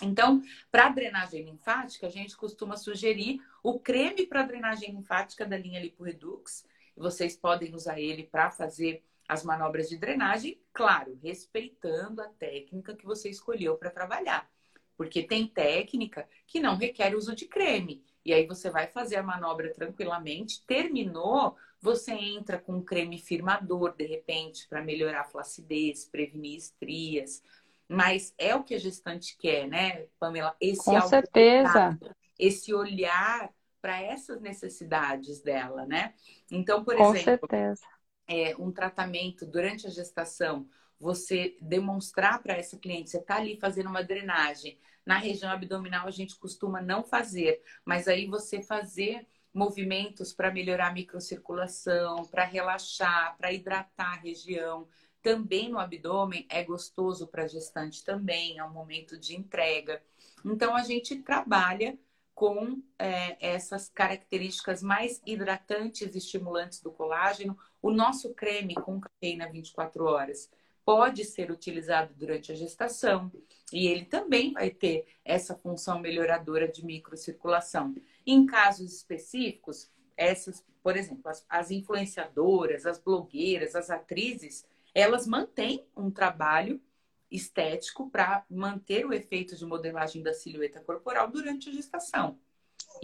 [0.00, 5.80] Então, para drenagem linfática, a gente costuma sugerir o creme para drenagem linfática da linha
[5.80, 6.64] LipoRedux.
[6.96, 13.04] Vocês podem usar ele para fazer as manobras de drenagem, claro, respeitando a técnica que
[13.04, 14.50] você escolheu para trabalhar.
[14.96, 18.02] Porque tem técnica que não requer uso de creme.
[18.24, 23.94] E aí você vai fazer a manobra tranquilamente, terminou, você entra com um creme firmador,
[23.94, 27.42] de repente, para melhorar a flacidez, prevenir estrias.
[27.88, 30.56] Mas é o que a gestante quer, né, Pamela?
[30.60, 31.98] Esse Com certeza.
[32.38, 36.14] Esse olhar para essas necessidades dela, né?
[36.50, 37.82] Então, por Com exemplo, certeza.
[38.28, 40.68] É, um tratamento durante a gestação,
[41.00, 44.78] você demonstrar para essa cliente, você está ali fazendo uma drenagem.
[45.06, 50.88] Na região abdominal a gente costuma não fazer, mas aí você fazer movimentos para melhorar
[50.88, 54.86] a microcirculação, para relaxar, para hidratar a região,
[55.22, 60.02] também no abdômen é gostoso para a gestante também, é um momento de entrega.
[60.44, 61.98] Então a gente trabalha
[62.34, 67.58] com é, essas características mais hidratantes e estimulantes do colágeno.
[67.80, 70.50] O nosso creme com cafeína 24 horas
[70.84, 73.30] pode ser utilizado durante a gestação
[73.72, 77.94] e ele também vai ter essa função melhoradora de microcirculação.
[78.26, 85.86] Em casos específicos, essas, por exemplo, as, as influenciadoras, as blogueiras, as atrizes, elas mantêm
[85.96, 86.80] um trabalho
[87.30, 92.38] estético para manter o efeito de modelagem da silhueta corporal durante a gestação.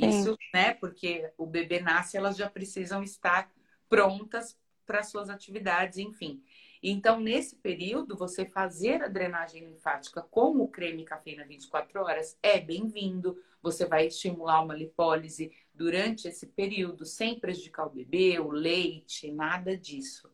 [0.01, 0.09] Sim.
[0.09, 0.75] Isso, né?
[0.75, 3.53] Porque o bebê nasce, elas já precisam estar
[3.89, 6.43] prontas para suas atividades, enfim.
[6.83, 12.61] Então, nesse período, você fazer a drenagem linfática com o creme cafeína 24 horas é
[12.61, 13.39] bem-vindo.
[13.63, 19.77] Você vai estimular uma lipólise durante esse período, sem prejudicar o bebê, o leite, nada
[19.77, 20.34] disso.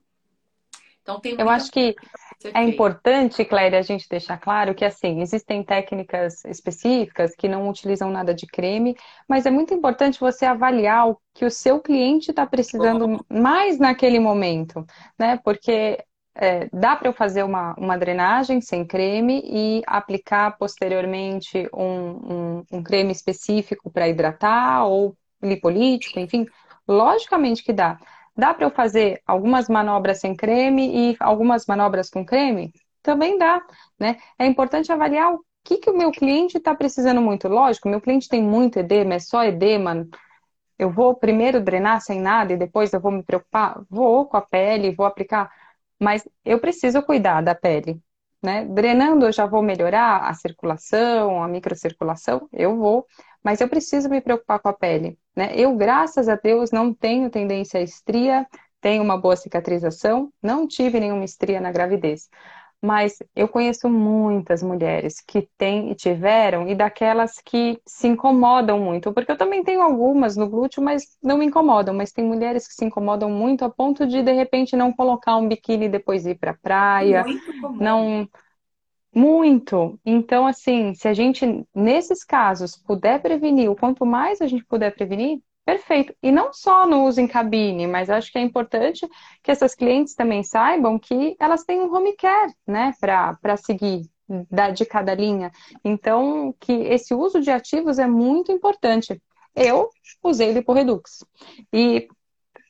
[1.11, 1.97] Então tem Eu acho que
[2.55, 8.11] é importante, Cléria, a gente deixar claro que assim, existem técnicas específicas que não utilizam
[8.11, 8.97] nada de creme,
[9.29, 14.19] mas é muito importante você avaliar o que o seu cliente está precisando mais naquele
[14.19, 14.85] momento,
[15.19, 15.39] né?
[15.45, 16.03] Porque
[16.35, 22.65] é, dá para eu fazer uma, uma drenagem sem creme e aplicar posteriormente um, um,
[22.73, 26.47] um creme específico para hidratar ou lipolítico, enfim,
[26.89, 27.99] logicamente que dá.
[28.41, 32.73] Dá para eu fazer algumas manobras sem creme e algumas manobras com creme?
[33.03, 33.63] Também dá,
[33.99, 34.17] né?
[34.39, 37.49] É importante avaliar o que, que o meu cliente está precisando muito.
[37.49, 40.09] Lógico, meu cliente tem muito edema, é só edema.
[40.79, 43.83] Eu vou primeiro drenar sem nada e depois eu vou me preocupar?
[43.91, 45.51] Vou com a pele, vou aplicar.
[46.01, 48.01] Mas eu preciso cuidar da pele,
[48.43, 48.65] né?
[48.65, 53.07] Drenando eu já vou melhorar a circulação, a microcirculação, eu vou,
[53.43, 55.19] mas eu preciso me preocupar com a pele.
[55.35, 55.53] Né?
[55.55, 58.47] Eu, graças a Deus, não tenho tendência à estria,
[58.81, 62.29] tenho uma boa cicatrização, não tive nenhuma estria na gravidez.
[62.83, 69.13] Mas eu conheço muitas mulheres que têm e tiveram, e daquelas que se incomodam muito,
[69.13, 71.95] porque eu também tenho algumas no glúteo, mas não me incomodam.
[71.95, 75.47] Mas tem mulheres que se incomodam muito a ponto de, de repente, não colocar um
[75.47, 77.23] biquíni e depois ir para a praia.
[77.79, 78.27] Não
[79.15, 79.99] muito.
[80.05, 81.45] Então, assim, se a gente,
[81.75, 86.15] nesses casos, puder prevenir, o quanto mais a gente puder prevenir, perfeito.
[86.23, 89.07] E não só no uso em cabine, mas acho que é importante
[89.43, 94.03] que essas clientes também saibam que elas têm um home care, né, para seguir
[94.51, 95.51] da, de cada linha.
[95.85, 99.21] Então, que esse uso de ativos é muito importante.
[99.55, 99.91] Eu
[100.23, 101.25] usei Liporedux
[101.73, 102.09] e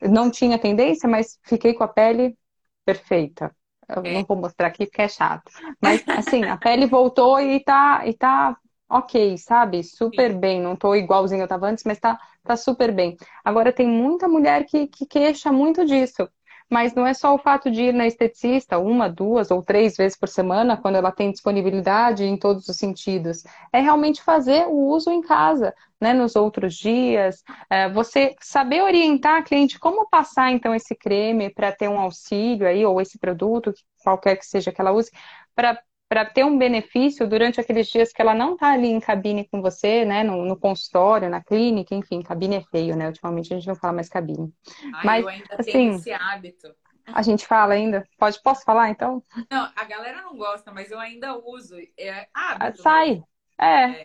[0.03, 2.37] não tinha tendência, mas fiquei com a pele
[2.85, 3.55] perfeita.
[3.97, 4.13] Eu é.
[4.15, 5.51] não vou mostrar aqui porque é chato.
[5.81, 8.57] Mas, assim, a pele voltou e tá, e tá
[8.89, 9.83] ok, sabe?
[9.83, 10.61] Super bem.
[10.61, 13.17] Não tô igualzinho eu tava antes, mas tá, tá super bem.
[13.45, 16.29] Agora, tem muita mulher que, que queixa muito disso.
[16.71, 20.17] Mas não é só o fato de ir na esteticista uma, duas ou três vezes
[20.17, 23.43] por semana, quando ela tem disponibilidade em todos os sentidos.
[23.73, 27.43] É realmente fazer o uso em casa, né, nos outros dias.
[27.69, 32.67] É, você saber orientar a cliente como passar, então, esse creme para ter um auxílio
[32.67, 35.11] aí, ou esse produto, qualquer que seja que ela use,
[35.55, 35.79] para
[36.11, 39.63] para ter um benefício durante aqueles dias que ela não está ali em cabine com
[39.63, 43.07] você, né, no, no, consultório, na clínica, enfim, cabine é feio, né?
[43.07, 44.53] Ultimamente a gente não fala mais cabine.
[44.93, 46.75] Ai, Mas, eu ainda assim, tenho esse hábito.
[47.07, 48.05] A gente fala ainda?
[48.19, 49.23] Pode, posso falar então?
[49.49, 51.77] Não, a galera não gosta, mas eu ainda uso.
[51.97, 52.83] É hábito.
[52.83, 53.23] Sai.
[53.57, 53.85] É.
[53.85, 54.05] é.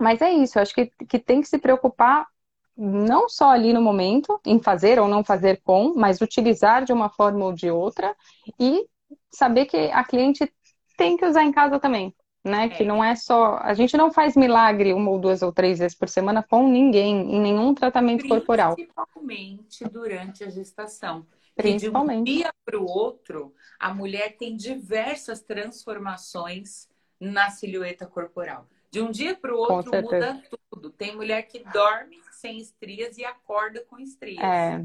[0.00, 2.26] Mas é isso, eu acho que, que tem que se preocupar
[2.74, 7.10] não só ali no momento, em fazer ou não fazer com, mas utilizar de uma
[7.10, 8.16] forma ou de outra
[8.58, 8.86] e
[9.36, 10.50] saber que a cliente
[10.96, 12.14] tem que usar em casa também,
[12.44, 12.66] né?
[12.66, 12.68] É.
[12.68, 13.58] Que não é só.
[13.62, 17.34] A gente não faz milagre uma ou duas ou três vezes por semana com ninguém,
[17.34, 18.74] em nenhum tratamento corporal.
[18.74, 21.26] Principalmente durante a gestação.
[21.54, 22.24] Principalmente.
[22.24, 26.86] de um dia para o outro, a mulher tem diversas transformações
[27.18, 28.68] na silhueta corporal.
[28.90, 30.90] De um dia para o outro muda tudo.
[30.90, 34.44] Tem mulher que dorme sem estrias e acorda com estrias.
[34.44, 34.84] É.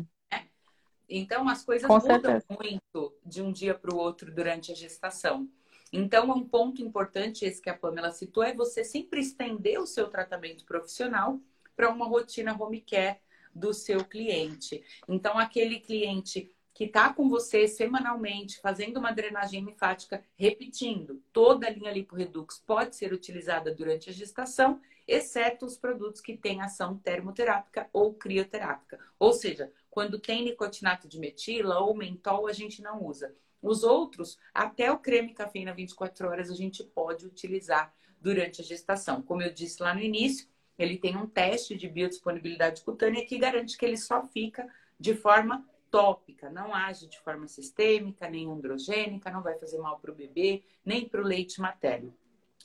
[1.10, 2.46] Então as coisas com mudam certeza.
[2.50, 5.50] muito de um dia para o outro durante a gestação.
[5.94, 10.08] Então, um ponto importante, esse que a Pamela citou, é você sempre estender o seu
[10.08, 11.38] tratamento profissional
[11.76, 13.20] para uma rotina home care
[13.54, 14.82] do seu cliente.
[15.08, 21.70] Então, aquele cliente que está com você semanalmente, fazendo uma drenagem linfática, repetindo, toda a
[21.70, 27.90] linha liporedux pode ser utilizada durante a gestação, exceto os produtos que têm ação termoterápica
[27.92, 28.98] ou crioterápica.
[29.20, 33.36] Ou seja, quando tem nicotinato de metila ou mentol, a gente não usa.
[33.62, 39.22] Os outros, até o creme cafeína 24 horas, a gente pode utilizar durante a gestação.
[39.22, 40.48] Como eu disse lá no início,
[40.80, 44.68] ele tem um teste de biodisponibilidade cutânea que garante que ele só fica
[45.00, 50.12] de forma tópica, não age de forma sistêmica, nem androgênica, não vai fazer mal para
[50.12, 52.16] o bebê, nem para o leite materno.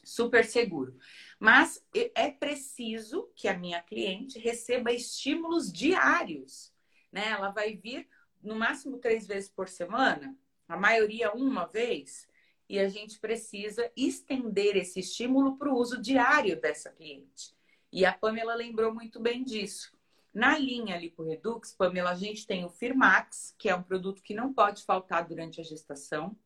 [0.04, 0.96] Super seguro.
[1.40, 6.72] Mas é preciso que a minha cliente receba estímulos diários.
[7.16, 7.28] Né?
[7.30, 8.06] Ela vai vir
[8.42, 10.36] no máximo três vezes por semana,
[10.68, 12.28] a maioria uma vez,
[12.68, 17.56] e a gente precisa estender esse estímulo para o uso diário dessa cliente.
[17.90, 19.96] E a Pamela lembrou muito bem disso.
[20.34, 24.52] Na linha LipoRedux, Pamela, a gente tem o Firmax, que é um produto que não
[24.52, 26.36] pode faltar durante a gestação,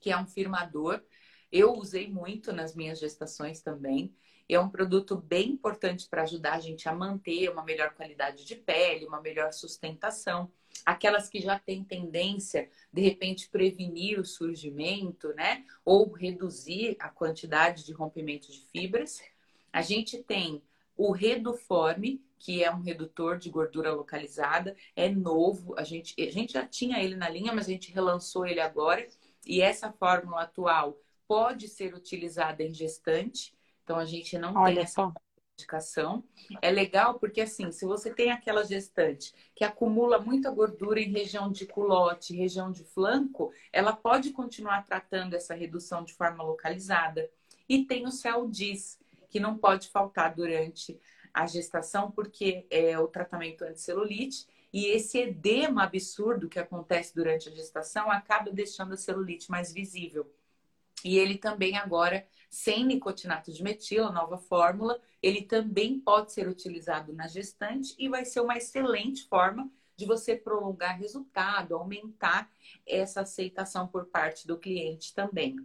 [0.00, 1.02] que é um firmador.
[1.50, 4.14] Eu usei muito nas minhas gestações também.
[4.48, 8.54] É um produto bem importante para ajudar a gente a manter uma melhor qualidade de
[8.54, 10.50] pele, uma melhor sustentação.
[10.84, 15.64] Aquelas que já têm tendência, de repente, prevenir o surgimento, né?
[15.84, 19.22] Ou reduzir a quantidade de rompimento de fibras.
[19.72, 20.62] A gente tem
[20.96, 25.74] o Reduforme, que é um redutor de gordura localizada, é novo.
[25.78, 29.06] A gente, a gente já tinha ele na linha, mas a gente relançou ele agora.
[29.46, 33.54] E essa fórmula atual pode ser utilizada em gestante.
[33.84, 35.12] Então a gente não Olha tem essa
[35.58, 36.24] indicação.
[36.60, 41.52] É legal porque assim, se você tem aquela gestante que acumula muita gordura em região
[41.52, 47.30] de culote, região de flanco, ela pode continuar tratando essa redução de forma localizada.
[47.68, 48.98] E tem o Cell Dis,
[49.30, 51.00] que não pode faltar durante
[51.32, 54.46] a gestação, porque é o tratamento anticelulite.
[54.72, 60.28] E esse edema absurdo que acontece durante a gestação acaba deixando a celulite mais visível.
[61.04, 67.12] E ele também agora, sem nicotinato de metila, nova fórmula, ele também pode ser utilizado
[67.12, 72.48] na gestante e vai ser uma excelente forma de você prolongar resultado, aumentar
[72.86, 75.56] essa aceitação por parte do cliente também.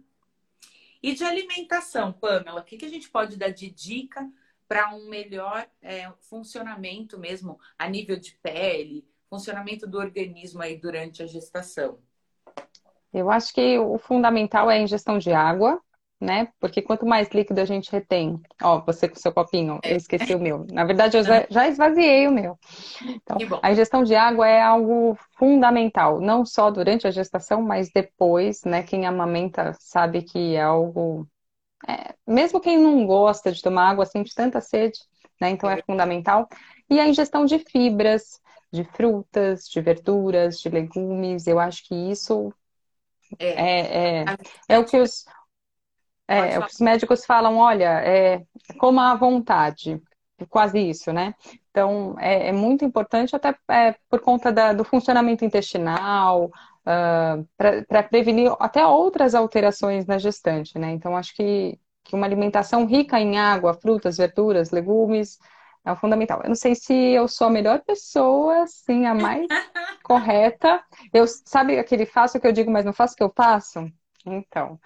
[1.00, 4.28] E de alimentação, Pamela, o que, que a gente pode dar de dica
[4.66, 11.22] para um melhor é, funcionamento mesmo a nível de pele, funcionamento do organismo aí durante
[11.22, 12.00] a gestação?
[13.14, 15.80] Eu acho que o fundamental é a ingestão de água,
[16.20, 16.48] né?
[16.60, 20.38] Porque quanto mais líquido a gente retém, ó, você com seu copinho, eu esqueci o
[20.38, 20.66] meu.
[20.70, 22.58] Na verdade, eu já esvaziei o meu.
[23.02, 28.62] Então, a ingestão de água é algo fundamental, não só durante a gestação, mas depois,
[28.64, 28.82] né?
[28.82, 31.26] Quem amamenta sabe que é algo
[31.88, 34.98] é, mesmo quem não gosta de tomar água, sente tanta sede,
[35.40, 35.50] né?
[35.50, 36.48] Então é fundamental.
[36.88, 38.40] E a ingestão de fibras,
[38.70, 42.52] de frutas, de verduras, de legumes, eu acho que isso
[43.38, 44.24] é, é, é,
[44.68, 45.24] é o que os,
[46.30, 48.42] é, os médicos falam, olha, é
[48.78, 50.00] coma à vontade,
[50.48, 51.34] quase isso, né?
[51.70, 56.50] Então, é, é muito importante até é, por conta da, do funcionamento intestinal, uh,
[56.86, 60.92] ah, para prevenir até outras alterações na gestante, né?
[60.92, 65.38] Então, acho que, que uma alimentação rica em água, frutas, verduras, legumes
[65.84, 66.40] é fundamental.
[66.42, 69.46] Eu não sei se eu sou a melhor pessoa, sim, a mais
[70.04, 70.82] correta.
[71.12, 73.90] Eu sabe aquele faço que eu digo, mas não faço o que eu faço?
[74.26, 74.78] Então,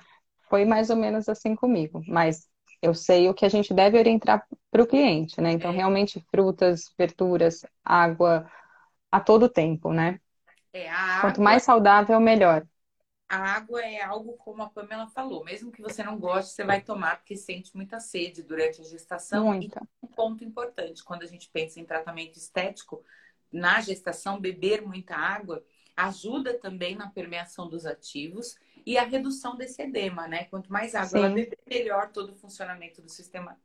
[0.48, 2.02] foi mais ou menos assim comigo.
[2.06, 2.48] Mas
[2.82, 5.52] eu sei o que a gente deve orientar para o cliente, né?
[5.52, 5.74] Então, é.
[5.74, 8.50] realmente, frutas, verduras, água
[9.10, 10.20] a todo tempo, né?
[10.72, 12.66] É, água, Quanto mais saudável, melhor.
[13.28, 16.80] A água é algo como a Pamela falou, mesmo que você não goste, você vai
[16.82, 19.46] tomar porque sente muita sede durante a gestação.
[19.46, 19.80] Muita.
[19.80, 23.02] E um ponto importante, quando a gente pensa em tratamento estético,
[23.50, 25.64] na gestação, beber muita água
[25.96, 30.44] ajuda também na permeação dos ativos e a redução desse edema, né?
[30.44, 31.18] Quanto mais água Sim.
[31.18, 33.56] ela beber, melhor todo o funcionamento do sistema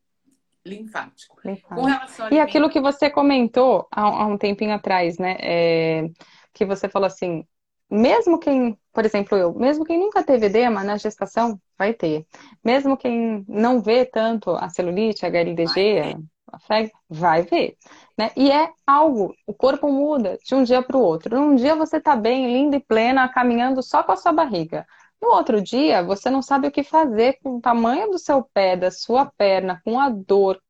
[0.65, 1.37] linfático.
[1.43, 1.75] linfático.
[1.75, 5.37] Com relação e aquilo que você comentou há, há um tempinho atrás, né?
[5.39, 6.09] É,
[6.53, 7.45] que você falou assim,
[7.89, 12.25] mesmo quem, por exemplo, eu, mesmo quem nunca teve edema na gestação, vai ter.
[12.63, 16.15] Mesmo quem não vê tanto a celulite, a HLDG,
[16.51, 17.75] a FEG, vai ver.
[18.17, 18.31] Né?
[18.35, 21.39] E é algo, o corpo muda de um dia para o outro.
[21.39, 24.85] Um dia você está bem, linda e plena, caminhando só com a sua barriga.
[25.21, 28.77] No outro dia, você não sabe o que fazer com o tamanho do seu pé,
[28.77, 30.61] da sua perna, com a dor.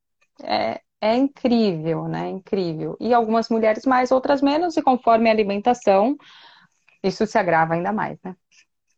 [0.44, 2.30] É, é incrível, né?
[2.30, 2.98] Incrível.
[3.00, 6.18] E algumas mulheres mais, outras menos, e conforme a alimentação,
[7.04, 8.36] isso se agrava ainda mais, né?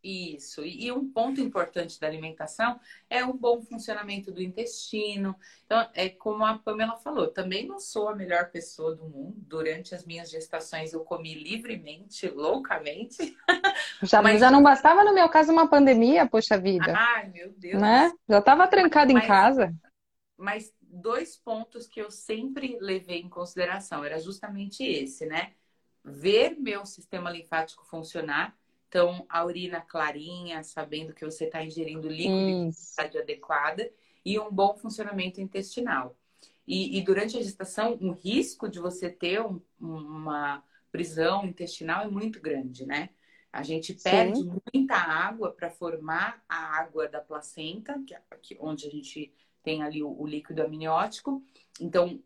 [0.02, 0.64] Isso.
[0.64, 5.36] E um ponto importante da alimentação é o bom funcionamento do intestino.
[5.64, 9.36] Então, é como a Pamela falou, também não sou a melhor pessoa do mundo.
[9.36, 13.36] Durante as minhas gestações eu comi livremente, loucamente.
[14.02, 14.40] Já, Mas...
[14.40, 16.92] já não bastava no meu caso uma pandemia, poxa vida.
[16.96, 17.80] Ai, meu Deus.
[17.80, 18.12] Né?
[18.28, 19.72] Já estava trancada em casa.
[20.36, 25.52] Mas dois pontos que eu sempre levei em consideração era justamente esse, né?
[26.04, 28.56] Ver meu sistema linfático funcionar
[28.92, 32.70] então, a urina clarinha, sabendo que você está ingerindo líquido
[33.10, 33.90] de adequada
[34.22, 36.14] e um bom funcionamento intestinal.
[36.68, 42.08] E, e, durante a gestação, o risco de você ter um, uma prisão intestinal é
[42.08, 43.08] muito grande, né?
[43.50, 44.60] A gente perde Sim.
[44.74, 49.32] muita água para formar a água da placenta, que, é onde a gente
[49.62, 51.42] tem ali o, o líquido amniótico.
[51.80, 52.22] Então,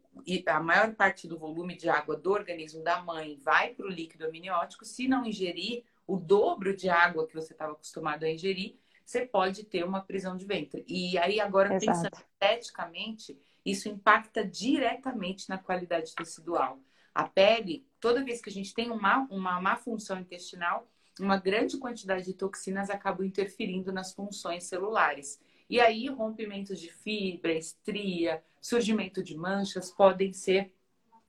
[0.46, 4.26] a maior parte do volume de água do organismo da mãe vai para o líquido
[4.26, 4.84] amniótico.
[4.84, 9.64] Se não ingerir o dobro de água que você estava acostumado a ingerir, você pode
[9.64, 10.84] ter uma prisão de ventre.
[10.88, 11.86] E aí, agora, Exato.
[11.86, 16.80] pensando esteticamente, isso impacta diretamente na qualidade tecidual.
[17.14, 20.88] A pele, toda vez que a gente tem uma, uma má função intestinal,
[21.18, 25.40] uma grande quantidade de toxinas acabam interferindo nas funções celulares.
[25.68, 30.72] E aí, rompimentos de fibra, estria, surgimento de manchas podem ser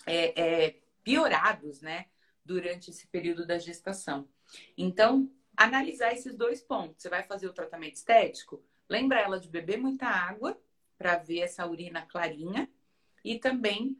[0.06, 2.06] é, é, piorados, né?
[2.44, 4.28] Durante esse período da gestação.
[4.78, 7.02] Então, analisar esses dois pontos.
[7.02, 8.64] Você vai fazer o tratamento estético?
[8.88, 10.60] Lembra ela de beber muita água
[10.98, 12.70] para ver essa urina clarinha
[13.24, 13.98] e também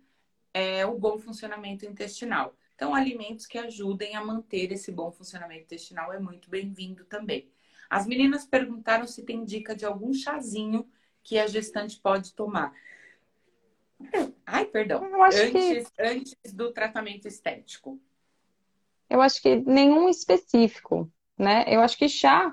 [0.54, 2.56] é, o bom funcionamento intestinal.
[2.76, 7.52] Então, alimentos que ajudem a manter esse bom funcionamento intestinal é muito bem-vindo também.
[7.90, 10.88] As meninas perguntaram se tem dica de algum chazinho
[11.24, 12.74] que a gestante pode tomar.
[14.46, 15.04] Ai, perdão.
[15.26, 16.02] Antes, que...
[16.02, 18.00] antes do tratamento estético.
[19.10, 21.64] Eu acho que nenhum específico, né?
[21.68, 22.52] Eu acho que chá,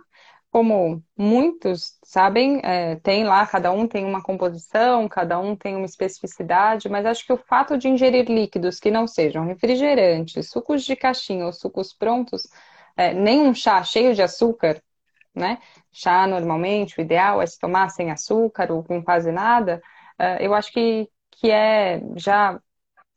[0.50, 5.86] como muitos sabem, é, tem lá, cada um tem uma composição, cada um tem uma
[5.86, 10.94] especificidade, mas acho que o fato de ingerir líquidos que não sejam refrigerantes, sucos de
[10.96, 12.48] caixinha ou sucos prontos,
[12.96, 14.80] é, nem um chá cheio de açúcar,
[15.34, 15.58] né?
[15.92, 19.82] Chá normalmente, o ideal é se tomar sem açúcar ou com quase nada,
[20.18, 22.60] é, eu acho que, que é já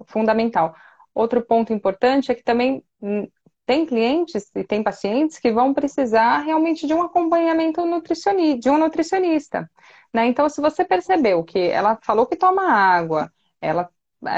[0.08, 0.76] fundamental.
[1.18, 3.28] Outro ponto importante é que também hum,
[3.66, 8.78] tem clientes e tem pacientes que vão precisar realmente de um acompanhamento nutricionista, de um
[8.78, 9.68] nutricionista.
[10.14, 10.28] Né?
[10.28, 13.90] Então, se você percebeu que ela falou que toma água, ela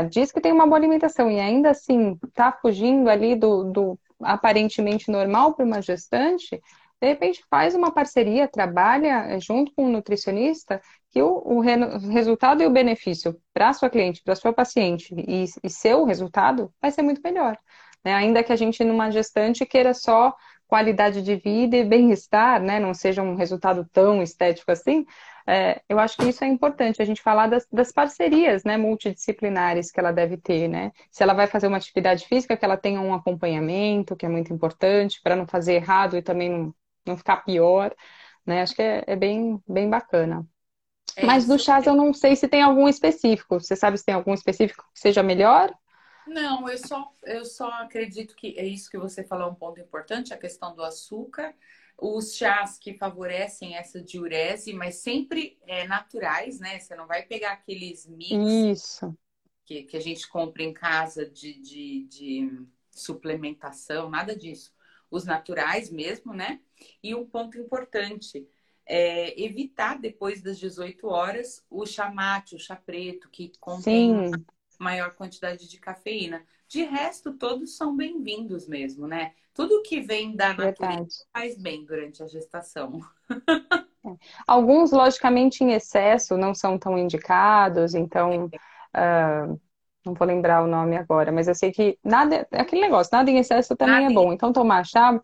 [0.10, 5.12] diz que tem uma boa alimentação e ainda assim está fugindo ali do, do aparentemente
[5.12, 6.62] normal para uma gestante,
[7.02, 10.82] de repente faz uma parceria, trabalha junto com um nutricionista
[11.12, 15.70] que o, o resultado e o benefício para sua cliente, para sua paciente e, e
[15.70, 17.58] seu resultado vai ser muito melhor.
[18.04, 18.14] Né?
[18.14, 20.34] Ainda que a gente, numa gestante, queira só
[20.68, 22.80] qualidade de vida e bem-estar, né?
[22.80, 25.06] não seja um resultado tão estético assim,
[25.48, 29.90] é, eu acho que isso é importante, a gente falar das, das, parcerias né, multidisciplinares
[29.90, 30.92] que ela deve ter, né?
[31.10, 34.54] Se ela vai fazer uma atividade física, que ela tenha um acompanhamento, que é muito
[34.54, 36.76] importante, para não fazer errado e também não,
[37.10, 37.94] não ficar pior,
[38.46, 38.62] né?
[38.62, 40.48] Acho que é, é bem, bem bacana.
[41.16, 43.60] É Mas do chás eu não sei se tem algum específico.
[43.60, 45.74] Você sabe se tem algum específico que seja melhor?
[46.26, 49.80] Não, eu só, eu só acredito que é isso que você falou, é um ponto
[49.80, 51.54] importante, a questão do açúcar.
[51.98, 56.80] Os chás que favorecem essa diurese, mas sempre é, naturais, né?
[56.80, 59.02] Você não vai pegar aqueles mix.
[59.66, 64.74] Que, que a gente compra em casa de, de, de suplementação, nada disso.
[65.10, 66.60] Os naturais mesmo, né?
[67.02, 68.48] E um ponto importante,
[68.86, 74.32] é, evitar depois das 18 horas o chamate, o chá preto, que contém
[74.80, 76.44] maior quantidade de cafeína.
[76.68, 79.34] De resto, todos são bem-vindos mesmo, né?
[79.54, 81.16] Tudo que vem da natureza Verdade.
[81.34, 83.00] faz bem durante a gestação.
[84.06, 84.16] É.
[84.48, 88.46] Alguns, logicamente, em excesso não são tão indicados, então.
[88.96, 89.60] Uh,
[90.10, 93.30] não vou lembrar o nome agora, mas eu sei que nada, é aquele negócio, nada
[93.30, 94.34] em excesso também nada é bom.
[94.34, 95.20] Então, tomar chá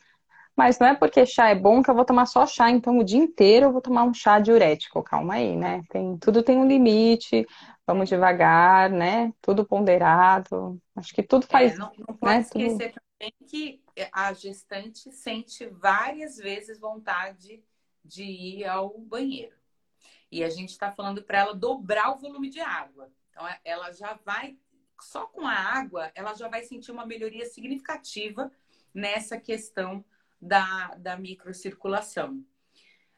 [0.55, 3.03] Mas não é porque chá é bom que eu vou tomar só chá, então o
[3.03, 5.03] dia inteiro eu vou tomar um chá diurético.
[5.03, 5.81] Calma aí, né?
[5.89, 7.45] Tem, tudo tem um limite,
[7.85, 9.33] vamos devagar, né?
[9.41, 10.79] Tudo ponderado.
[10.95, 11.73] Acho que tudo faz.
[11.73, 12.17] É, não, não né?
[12.19, 13.01] pode esquecer tudo...
[13.19, 13.81] também que
[14.11, 17.61] a gestante sente várias vezes vontade
[18.03, 19.55] de ir ao banheiro.
[20.31, 23.11] E a gente está falando para ela dobrar o volume de água.
[23.29, 24.57] Então, ela já vai,
[25.01, 28.51] só com a água, ela já vai sentir uma melhoria significativa
[28.93, 30.03] nessa questão
[30.41, 32.43] da, da microcirculação.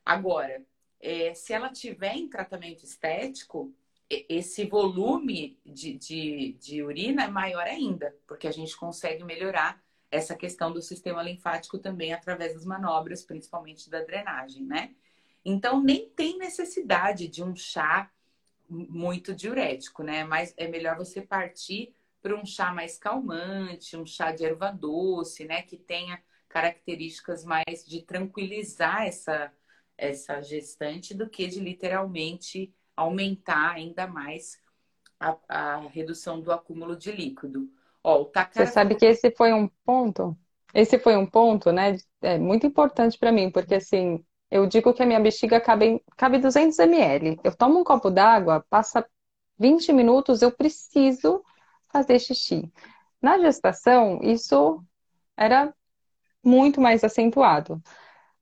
[0.05, 0.65] Agora,
[0.99, 3.73] é, se ela tiver em tratamento estético,
[4.09, 10.35] esse volume de, de, de urina é maior ainda, porque a gente consegue melhorar essa
[10.35, 14.95] questão do sistema linfático também através das manobras, principalmente da drenagem, né?
[15.43, 18.09] Então, nem tem necessidade de um chá
[18.69, 20.23] muito diurético, né?
[20.23, 25.45] Mas é melhor você partir para um chá mais calmante, um chá de erva doce,
[25.45, 25.61] né?
[25.61, 29.51] Que tenha características mais de tranquilizar essa,
[29.97, 34.59] essa gestante do que de literalmente aumentar ainda mais
[35.19, 37.69] a, a redução do acúmulo de líquido.
[38.03, 38.31] Ó, o.
[38.51, 40.37] Você sabe que esse foi um ponto,
[40.73, 45.03] esse foi um ponto, né, é muito importante para mim, porque assim, eu digo que
[45.03, 47.39] a minha bexiga cabe, cabe 200 ml.
[47.43, 49.05] Eu tomo um copo d'água, passa
[49.59, 51.43] 20 minutos, eu preciso
[51.89, 52.71] fazer xixi.
[53.21, 54.83] Na gestação, isso
[55.35, 55.73] era
[56.43, 57.81] muito mais acentuado.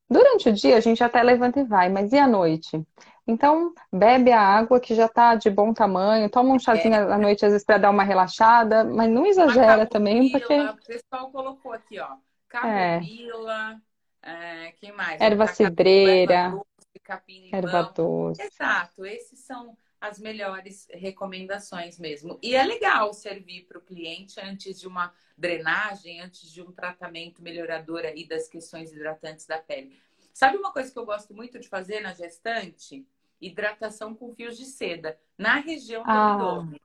[0.08, 2.80] Durante o dia, a gente até levanta e vai, mas e à noite?
[3.26, 7.12] Então, bebe a água que já está de bom tamanho, toma um chazinho é.
[7.12, 10.60] à noite, às vezes, para dar uma relaxada, mas não exagera também, porque.
[10.60, 12.10] O pessoal colocou aqui, ó.
[12.48, 13.80] Camomila,
[14.26, 14.72] é.
[14.72, 15.20] quem mais?
[15.20, 16.52] Erva cidreira,
[17.52, 18.42] erva doce.
[18.42, 22.38] Exato, esses são as melhores recomendações mesmo.
[22.42, 27.42] E é legal servir para o cliente antes de uma drenagem, antes de um tratamento
[27.42, 29.98] melhorador aí das questões hidratantes da pele.
[30.32, 33.06] Sabe uma coisa que eu gosto muito de fazer na gestante?
[33.40, 36.80] Hidratação com fios de seda na região do ah, abdômen.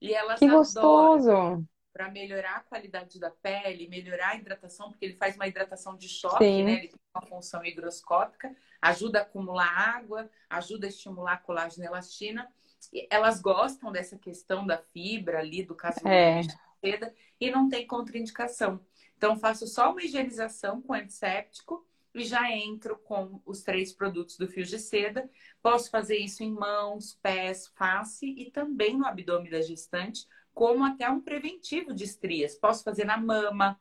[0.00, 1.64] E elas que gostoso!
[1.92, 6.08] Para melhorar a qualidade da pele, melhorar a hidratação, porque ele faz uma hidratação de
[6.08, 6.64] choque, Sim.
[6.64, 6.72] né?
[6.74, 11.86] Ele tem uma função higroscópica, ajuda a acumular água, ajuda a estimular a colágeno e
[11.86, 12.48] elastina.
[12.92, 16.40] E elas gostam dessa questão da fibra ali, do caso é.
[16.40, 18.80] de seda, e não tem contraindicação.
[19.16, 21.84] Então, faço só uma higienização com antisséptico
[22.14, 25.28] e já entro com os três produtos do fio de seda.
[25.60, 30.26] Posso fazer isso em mãos, pés, face e também no abdômen da gestante,
[30.58, 32.56] como até um preventivo de estrias.
[32.56, 33.80] Posso fazer na mama.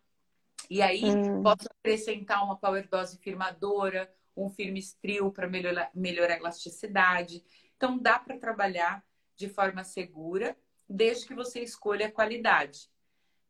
[0.69, 1.41] E aí hum.
[1.41, 7.43] posso acrescentar uma power dose firmadora, um firme estrio para melhorar, melhorar a elasticidade.
[7.75, 9.03] Então dá para trabalhar
[9.35, 10.55] de forma segura,
[10.87, 12.91] desde que você escolha a qualidade.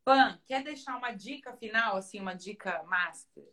[0.05, 3.43] Pan, quer deixar uma dica final, assim, uma dica master?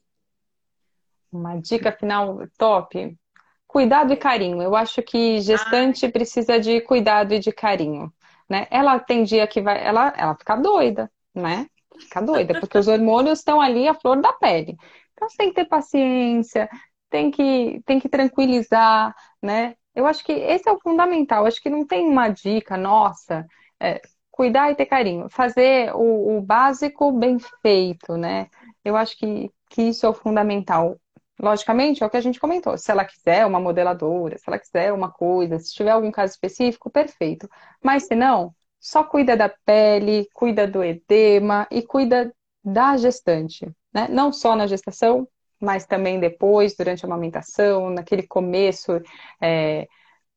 [1.32, 3.18] Uma dica final top.
[3.66, 4.62] Cuidado e carinho.
[4.62, 6.12] Eu acho que gestante Ai.
[6.12, 8.14] precisa de cuidado e de carinho,
[8.48, 8.66] né?
[8.70, 11.66] Ela tem dia que vai, ela, ela fica doida, né?
[11.98, 14.76] Fica doida, porque os hormônios estão ali à flor da pele.
[15.12, 16.68] Então você tem que ter paciência,
[17.08, 19.76] tem que, tem que tranquilizar, né?
[19.94, 21.42] Eu acho que esse é o fundamental.
[21.42, 23.46] Eu acho que não tem uma dica, nossa,
[23.80, 25.28] é, cuidar e ter carinho.
[25.30, 28.48] Fazer o, o, básico bem feito, né?
[28.84, 30.98] Eu acho que, que isso é o fundamental.
[31.40, 32.78] Logicamente, é o que a gente comentou.
[32.78, 36.90] Se ela quiser uma modeladora, se ela quiser uma coisa, se tiver algum caso específico,
[36.90, 37.48] perfeito.
[37.82, 42.32] Mas se não, só cuida da pele, cuida do edema e cuida
[42.62, 44.06] da gestante, né?
[44.08, 45.28] Não só na gestação,
[45.60, 49.00] mas também depois, durante a amamentação, naquele começo,
[49.40, 49.88] é,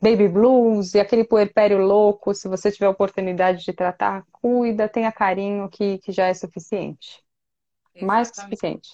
[0.01, 2.33] baby blues e aquele puerpério louco.
[2.33, 7.23] Se você tiver oportunidade de tratar, cuida, tenha carinho, que, que já é suficiente.
[7.93, 8.05] Exatamente.
[8.05, 8.89] Mais que suficiente.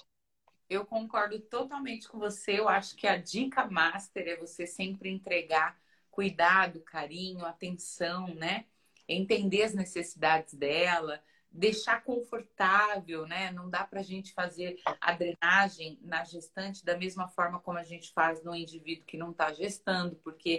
[0.70, 2.60] Eu concordo totalmente com você.
[2.60, 5.78] Eu acho que a dica master é você sempre entregar
[6.10, 8.66] cuidado, carinho, atenção, né?
[9.08, 11.22] Entender as necessidades dela,
[11.54, 13.52] deixar confortável, né?
[13.52, 17.84] Não dá para a gente fazer a drenagem na gestante da mesma forma como a
[17.84, 20.58] gente faz no indivíduo que não está gestando, porque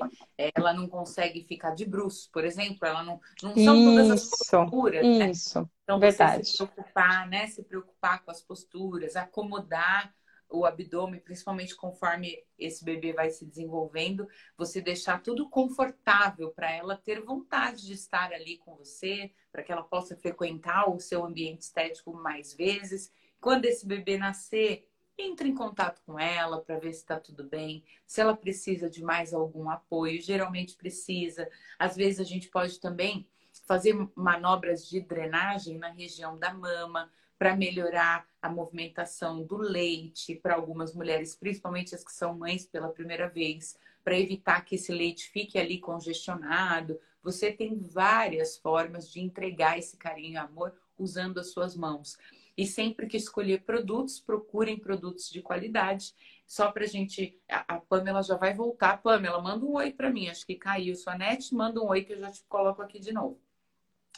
[0.54, 4.30] ela não consegue ficar de bruços, por exemplo, ela não, não são isso, todas as
[4.30, 5.02] posturas.
[5.02, 5.30] Né?
[5.30, 5.68] Isso, né?
[5.82, 6.46] então, verdade.
[6.46, 7.46] se preocupar, né?
[7.48, 10.14] Se preocupar com as posturas, acomodar
[10.50, 16.96] o abdômen, principalmente conforme esse bebê vai se desenvolvendo, você deixar tudo confortável para ela
[16.96, 21.62] ter vontade de estar ali com você, para que ela possa frequentar o seu ambiente
[21.62, 23.12] estético mais vezes.
[23.40, 27.84] Quando esse bebê nascer, entre em contato com ela para ver se está tudo bem,
[28.06, 31.48] se ela precisa de mais algum apoio, geralmente precisa.
[31.78, 33.28] Às vezes a gente pode também
[33.66, 37.10] fazer manobras de drenagem na região da mama,
[37.44, 42.88] para melhorar a movimentação do leite para algumas mulheres, principalmente as que são mães pela
[42.88, 46.98] primeira vez, para evitar que esse leite fique ali congestionado.
[47.22, 52.16] Você tem várias formas de entregar esse carinho e amor usando as suas mãos.
[52.56, 56.14] E sempre que escolher produtos, procurem produtos de qualidade.
[56.46, 57.38] Só para a gente.
[57.46, 59.02] A Pamela já vai voltar.
[59.02, 60.30] Pamela, manda um oi para mim.
[60.30, 61.54] Acho que caiu sua net.
[61.54, 63.38] Manda um oi que eu já te coloco aqui de novo.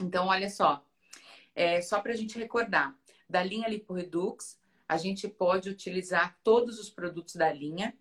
[0.01, 0.87] Então, olha só.
[1.57, 2.95] É, só para a gente recordar.
[3.29, 4.59] Da linha LipoRedux,
[4.89, 7.97] a gente pode utilizar todos os produtos da linha,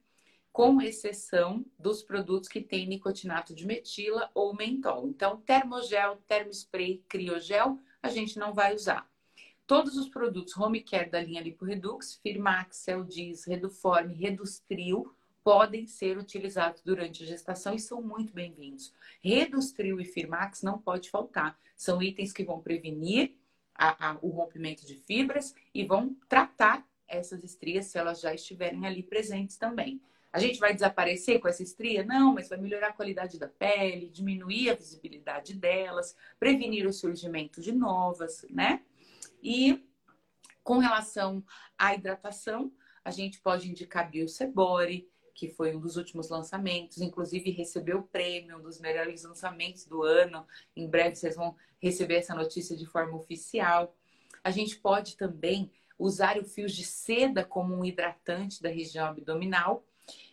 [0.51, 5.07] com exceção dos produtos que têm nicotinato de metila ou mentol.
[5.07, 9.09] Então, termogel, termospray, criogel, a gente não vai usar.
[9.67, 15.13] Todos os produtos home care da linha LipoRedux, Firmax, Celdiz, Reduforme, Redustril,
[15.43, 18.93] podem ser utilizados durante a gestação e são muito bem-vindos.
[19.21, 21.59] Redustril e Firmax não pode faltar.
[21.75, 23.35] São itens que vão prevenir
[23.75, 28.85] a, a, o rompimento de fibras e vão tratar essas estrias se elas já estiverem
[28.85, 30.01] ali presentes também.
[30.31, 32.03] A gente vai desaparecer com essa estria?
[32.03, 37.61] Não, mas vai melhorar a qualidade da pele, diminuir a visibilidade delas, prevenir o surgimento
[37.61, 38.81] de novas, né?
[39.41, 39.87] E
[40.61, 41.41] com relação
[41.77, 42.73] à hidratação,
[43.03, 48.57] a gente pode indicar Biosebore, que foi um dos últimos lançamentos, inclusive recebeu o prêmio,
[48.57, 50.47] um dos melhores lançamentos do ano.
[50.75, 53.93] Em breve vocês vão receber essa notícia de forma oficial.
[54.41, 55.69] A gente pode também
[55.99, 59.85] usar o fio de seda como um hidratante da região abdominal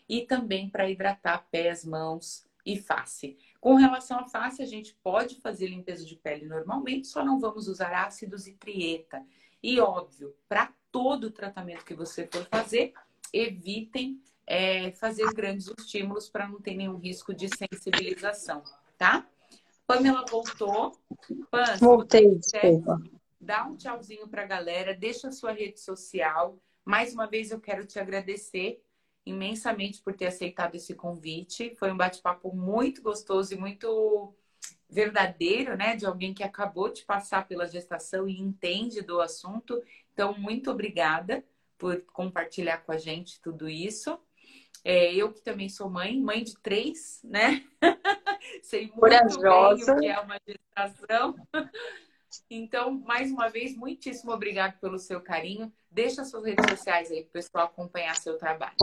[0.09, 3.36] e também para hidratar pés, mãos e face.
[3.61, 7.66] Com relação à face, a gente pode fazer limpeza de pele normalmente, só não vamos
[7.66, 9.24] usar ácidos e trieta.
[9.61, 12.92] E óbvio, para todo tratamento que você for fazer,
[13.32, 14.20] evitem
[14.53, 18.62] é, fazer grandes estímulos para não ter nenhum risco de sensibilização,
[18.98, 19.26] tá?
[19.86, 20.92] Pamela voltou.
[21.50, 23.00] Pan, Voltei, desculpa.
[23.40, 26.59] Dá um tchauzinho para a galera, deixa a sua rede social.
[26.84, 28.84] Mais uma vez eu quero te agradecer
[29.24, 31.74] imensamente por ter aceitado esse convite.
[31.76, 34.34] Foi um bate-papo muito gostoso e muito
[34.86, 35.96] verdadeiro, né?
[35.96, 39.82] De alguém que acabou de passar pela gestação e entende do assunto.
[40.12, 41.42] Então, muito obrigada
[41.78, 44.20] por compartilhar com a gente tudo isso.
[44.85, 47.64] É, eu que também sou mãe, mãe de três, né?
[48.62, 49.95] Sei muito Corajosa.
[49.95, 51.35] bem o que é uma gestação.
[52.49, 55.70] Então, mais uma vez, muitíssimo obrigado pelo seu carinho.
[55.91, 58.74] Deixa suas redes sociais aí para o pessoal acompanhar seu trabalho.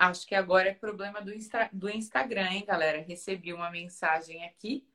[0.00, 3.02] Acho que agora é problema do, Insta, do Instagram, hein, galera?
[3.02, 4.88] Recebi uma mensagem aqui.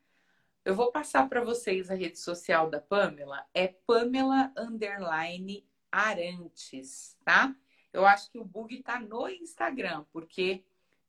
[0.65, 3.45] Eu vou passar para vocês a rede social da Pamela.
[3.53, 7.55] É Pamela Underline Arantes, tá?
[7.93, 10.65] Eu acho que o bug tá no Instagram, porque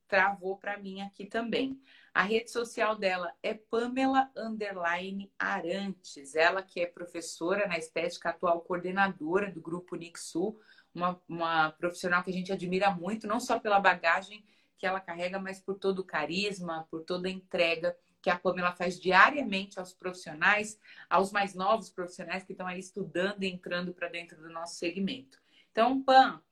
[0.07, 1.81] travou para mim aqui também.
[2.17, 6.35] A rede social dela é Pamela Underline Arantes.
[6.35, 10.59] Ela que é professora na estética, atual coordenadora do grupo Nixu,
[10.95, 14.43] uma, uma profissional que a gente admira muito, não só pela bagagem
[14.79, 18.73] que ela carrega, mas por todo o carisma, por toda a entrega que a Pamela
[18.73, 24.09] faz diariamente aos profissionais, aos mais novos profissionais que estão aí estudando e entrando para
[24.09, 25.39] dentro do nosso segmento.
[25.71, 26.43] Então, Pam,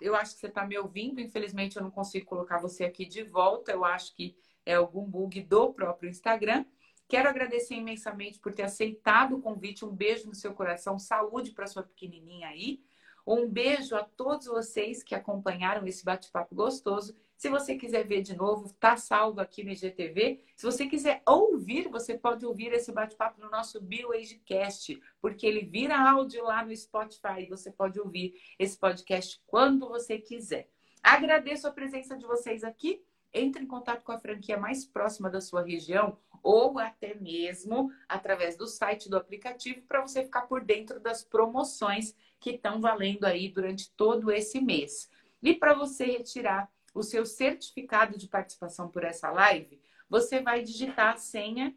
[0.00, 3.22] eu acho que você está me ouvindo, infelizmente eu não consigo colocar você aqui de
[3.22, 6.64] volta, eu acho que é algum bug do próprio Instagram.
[7.08, 9.84] Quero agradecer imensamente por ter aceitado o convite.
[9.84, 12.82] Um beijo no seu coração, saúde para sua pequenininha aí.
[13.26, 17.16] Um beijo a todos vocês que acompanharam esse bate-papo gostoso.
[17.36, 20.44] Se você quiser ver de novo, tá salvo aqui no IGTV.
[20.54, 25.98] Se você quiser ouvir, você pode ouvir esse bate-papo no nosso BioAgeCast, porque ele vira
[26.10, 27.46] áudio lá no Spotify.
[27.48, 30.68] Você pode ouvir esse podcast quando você quiser.
[31.02, 33.02] Agradeço a presença de vocês aqui.
[33.34, 38.56] Entre em contato com a franquia mais próxima da sua região ou até mesmo através
[38.56, 43.48] do site do aplicativo para você ficar por dentro das promoções que estão valendo aí
[43.48, 45.10] durante todo esse mês.
[45.42, 51.14] E para você retirar o seu certificado de participação por essa live, você vai digitar
[51.14, 51.74] a senha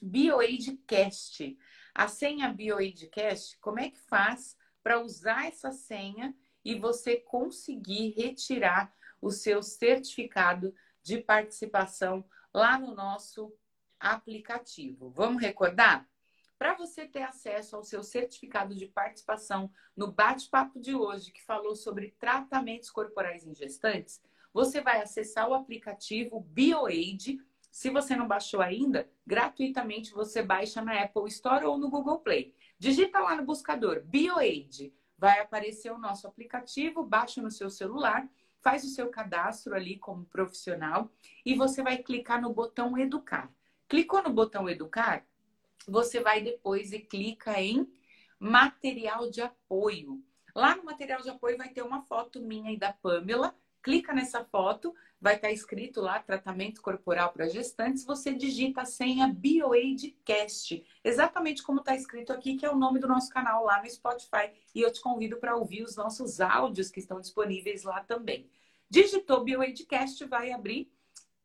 [0.00, 1.58] BioAidCast.
[1.94, 6.34] A senha BioAidCast, como é que faz para usar essa senha
[6.64, 13.52] e você conseguir retirar o seu certificado de participação lá no nosso
[13.98, 15.10] aplicativo?
[15.10, 16.08] Vamos recordar?
[16.58, 21.74] Para você ter acesso ao seu certificado de participação no bate-papo de hoje, que falou
[21.74, 24.22] sobre tratamentos corporais em gestantes,
[24.54, 27.40] você vai acessar o aplicativo BioAid,
[27.72, 32.54] Se você não baixou ainda, gratuitamente você baixa na Apple Store ou no Google Play.
[32.78, 34.92] Digita lá no buscador BioAid.
[35.16, 38.28] Vai aparecer o nosso aplicativo, baixa no seu celular,
[38.62, 41.10] faz o seu cadastro ali como profissional
[41.44, 43.50] e você vai clicar no botão Educar.
[43.88, 45.26] Clicou no botão Educar,
[45.86, 47.92] você vai depois e clica em
[48.38, 50.22] Material de Apoio.
[50.54, 53.54] Lá no material de apoio vai ter uma foto minha e da Pamela.
[53.82, 59.26] Clica nessa foto, vai estar escrito lá tratamento corporal para gestantes, você digita a senha
[59.26, 63.90] BioAidCast, exatamente como está escrito aqui, que é o nome do nosso canal lá no
[63.90, 64.52] Spotify.
[64.74, 68.48] E eu te convido para ouvir os nossos áudios que estão disponíveis lá também.
[68.88, 70.91] Digitou BioAidCast, vai abrir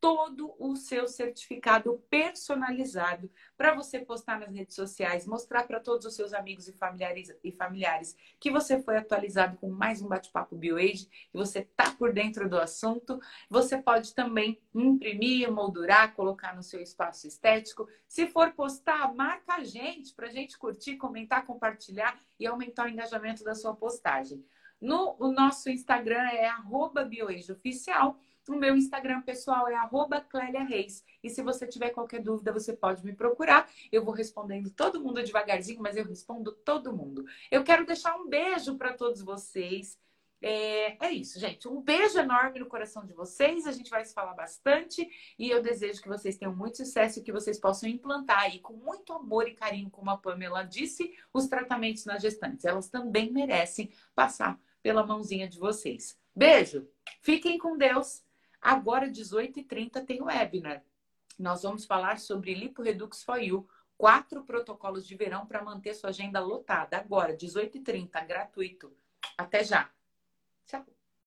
[0.00, 6.14] todo o seu certificado personalizado para você postar nas redes sociais, mostrar para todos os
[6.14, 11.06] seus amigos e familiares, e familiares que você foi atualizado com mais um bate-papo BioAge,
[11.06, 13.20] que você está por dentro do assunto.
[13.50, 17.88] Você pode também imprimir, moldurar, colocar no seu espaço estético.
[18.06, 22.88] Se for postar, marca a gente para a gente curtir, comentar, compartilhar e aumentar o
[22.88, 24.44] engajamento da sua postagem.
[24.80, 28.16] No o nosso Instagram é arroba bioageoficial
[28.52, 31.04] o meu Instagram pessoal é arroba Clélia Reis.
[31.22, 33.68] E se você tiver qualquer dúvida, você pode me procurar.
[33.90, 37.24] Eu vou respondendo todo mundo devagarzinho, mas eu respondo todo mundo.
[37.50, 39.98] Eu quero deixar um beijo para todos vocês.
[40.40, 41.66] É, é, isso, gente.
[41.66, 43.66] Um beijo enorme no coração de vocês.
[43.66, 47.22] A gente vai se falar bastante e eu desejo que vocês tenham muito sucesso e
[47.22, 51.48] que vocês possam implantar aí com muito amor e carinho, como a Pamela disse, os
[51.48, 52.64] tratamentos nas gestantes.
[52.64, 56.16] Elas também merecem passar pela mãozinha de vocês.
[56.34, 56.88] Beijo,
[57.20, 58.22] fiquem com Deus.
[58.68, 60.84] Agora, 18h30, tem webinar.
[61.38, 63.66] Nós vamos falar sobre LipoRedux for You,
[63.96, 66.98] quatro protocolos de verão para manter sua agenda lotada.
[66.98, 68.94] Agora, 18h30, gratuito.
[69.38, 69.90] Até já.
[70.66, 70.84] Tchau.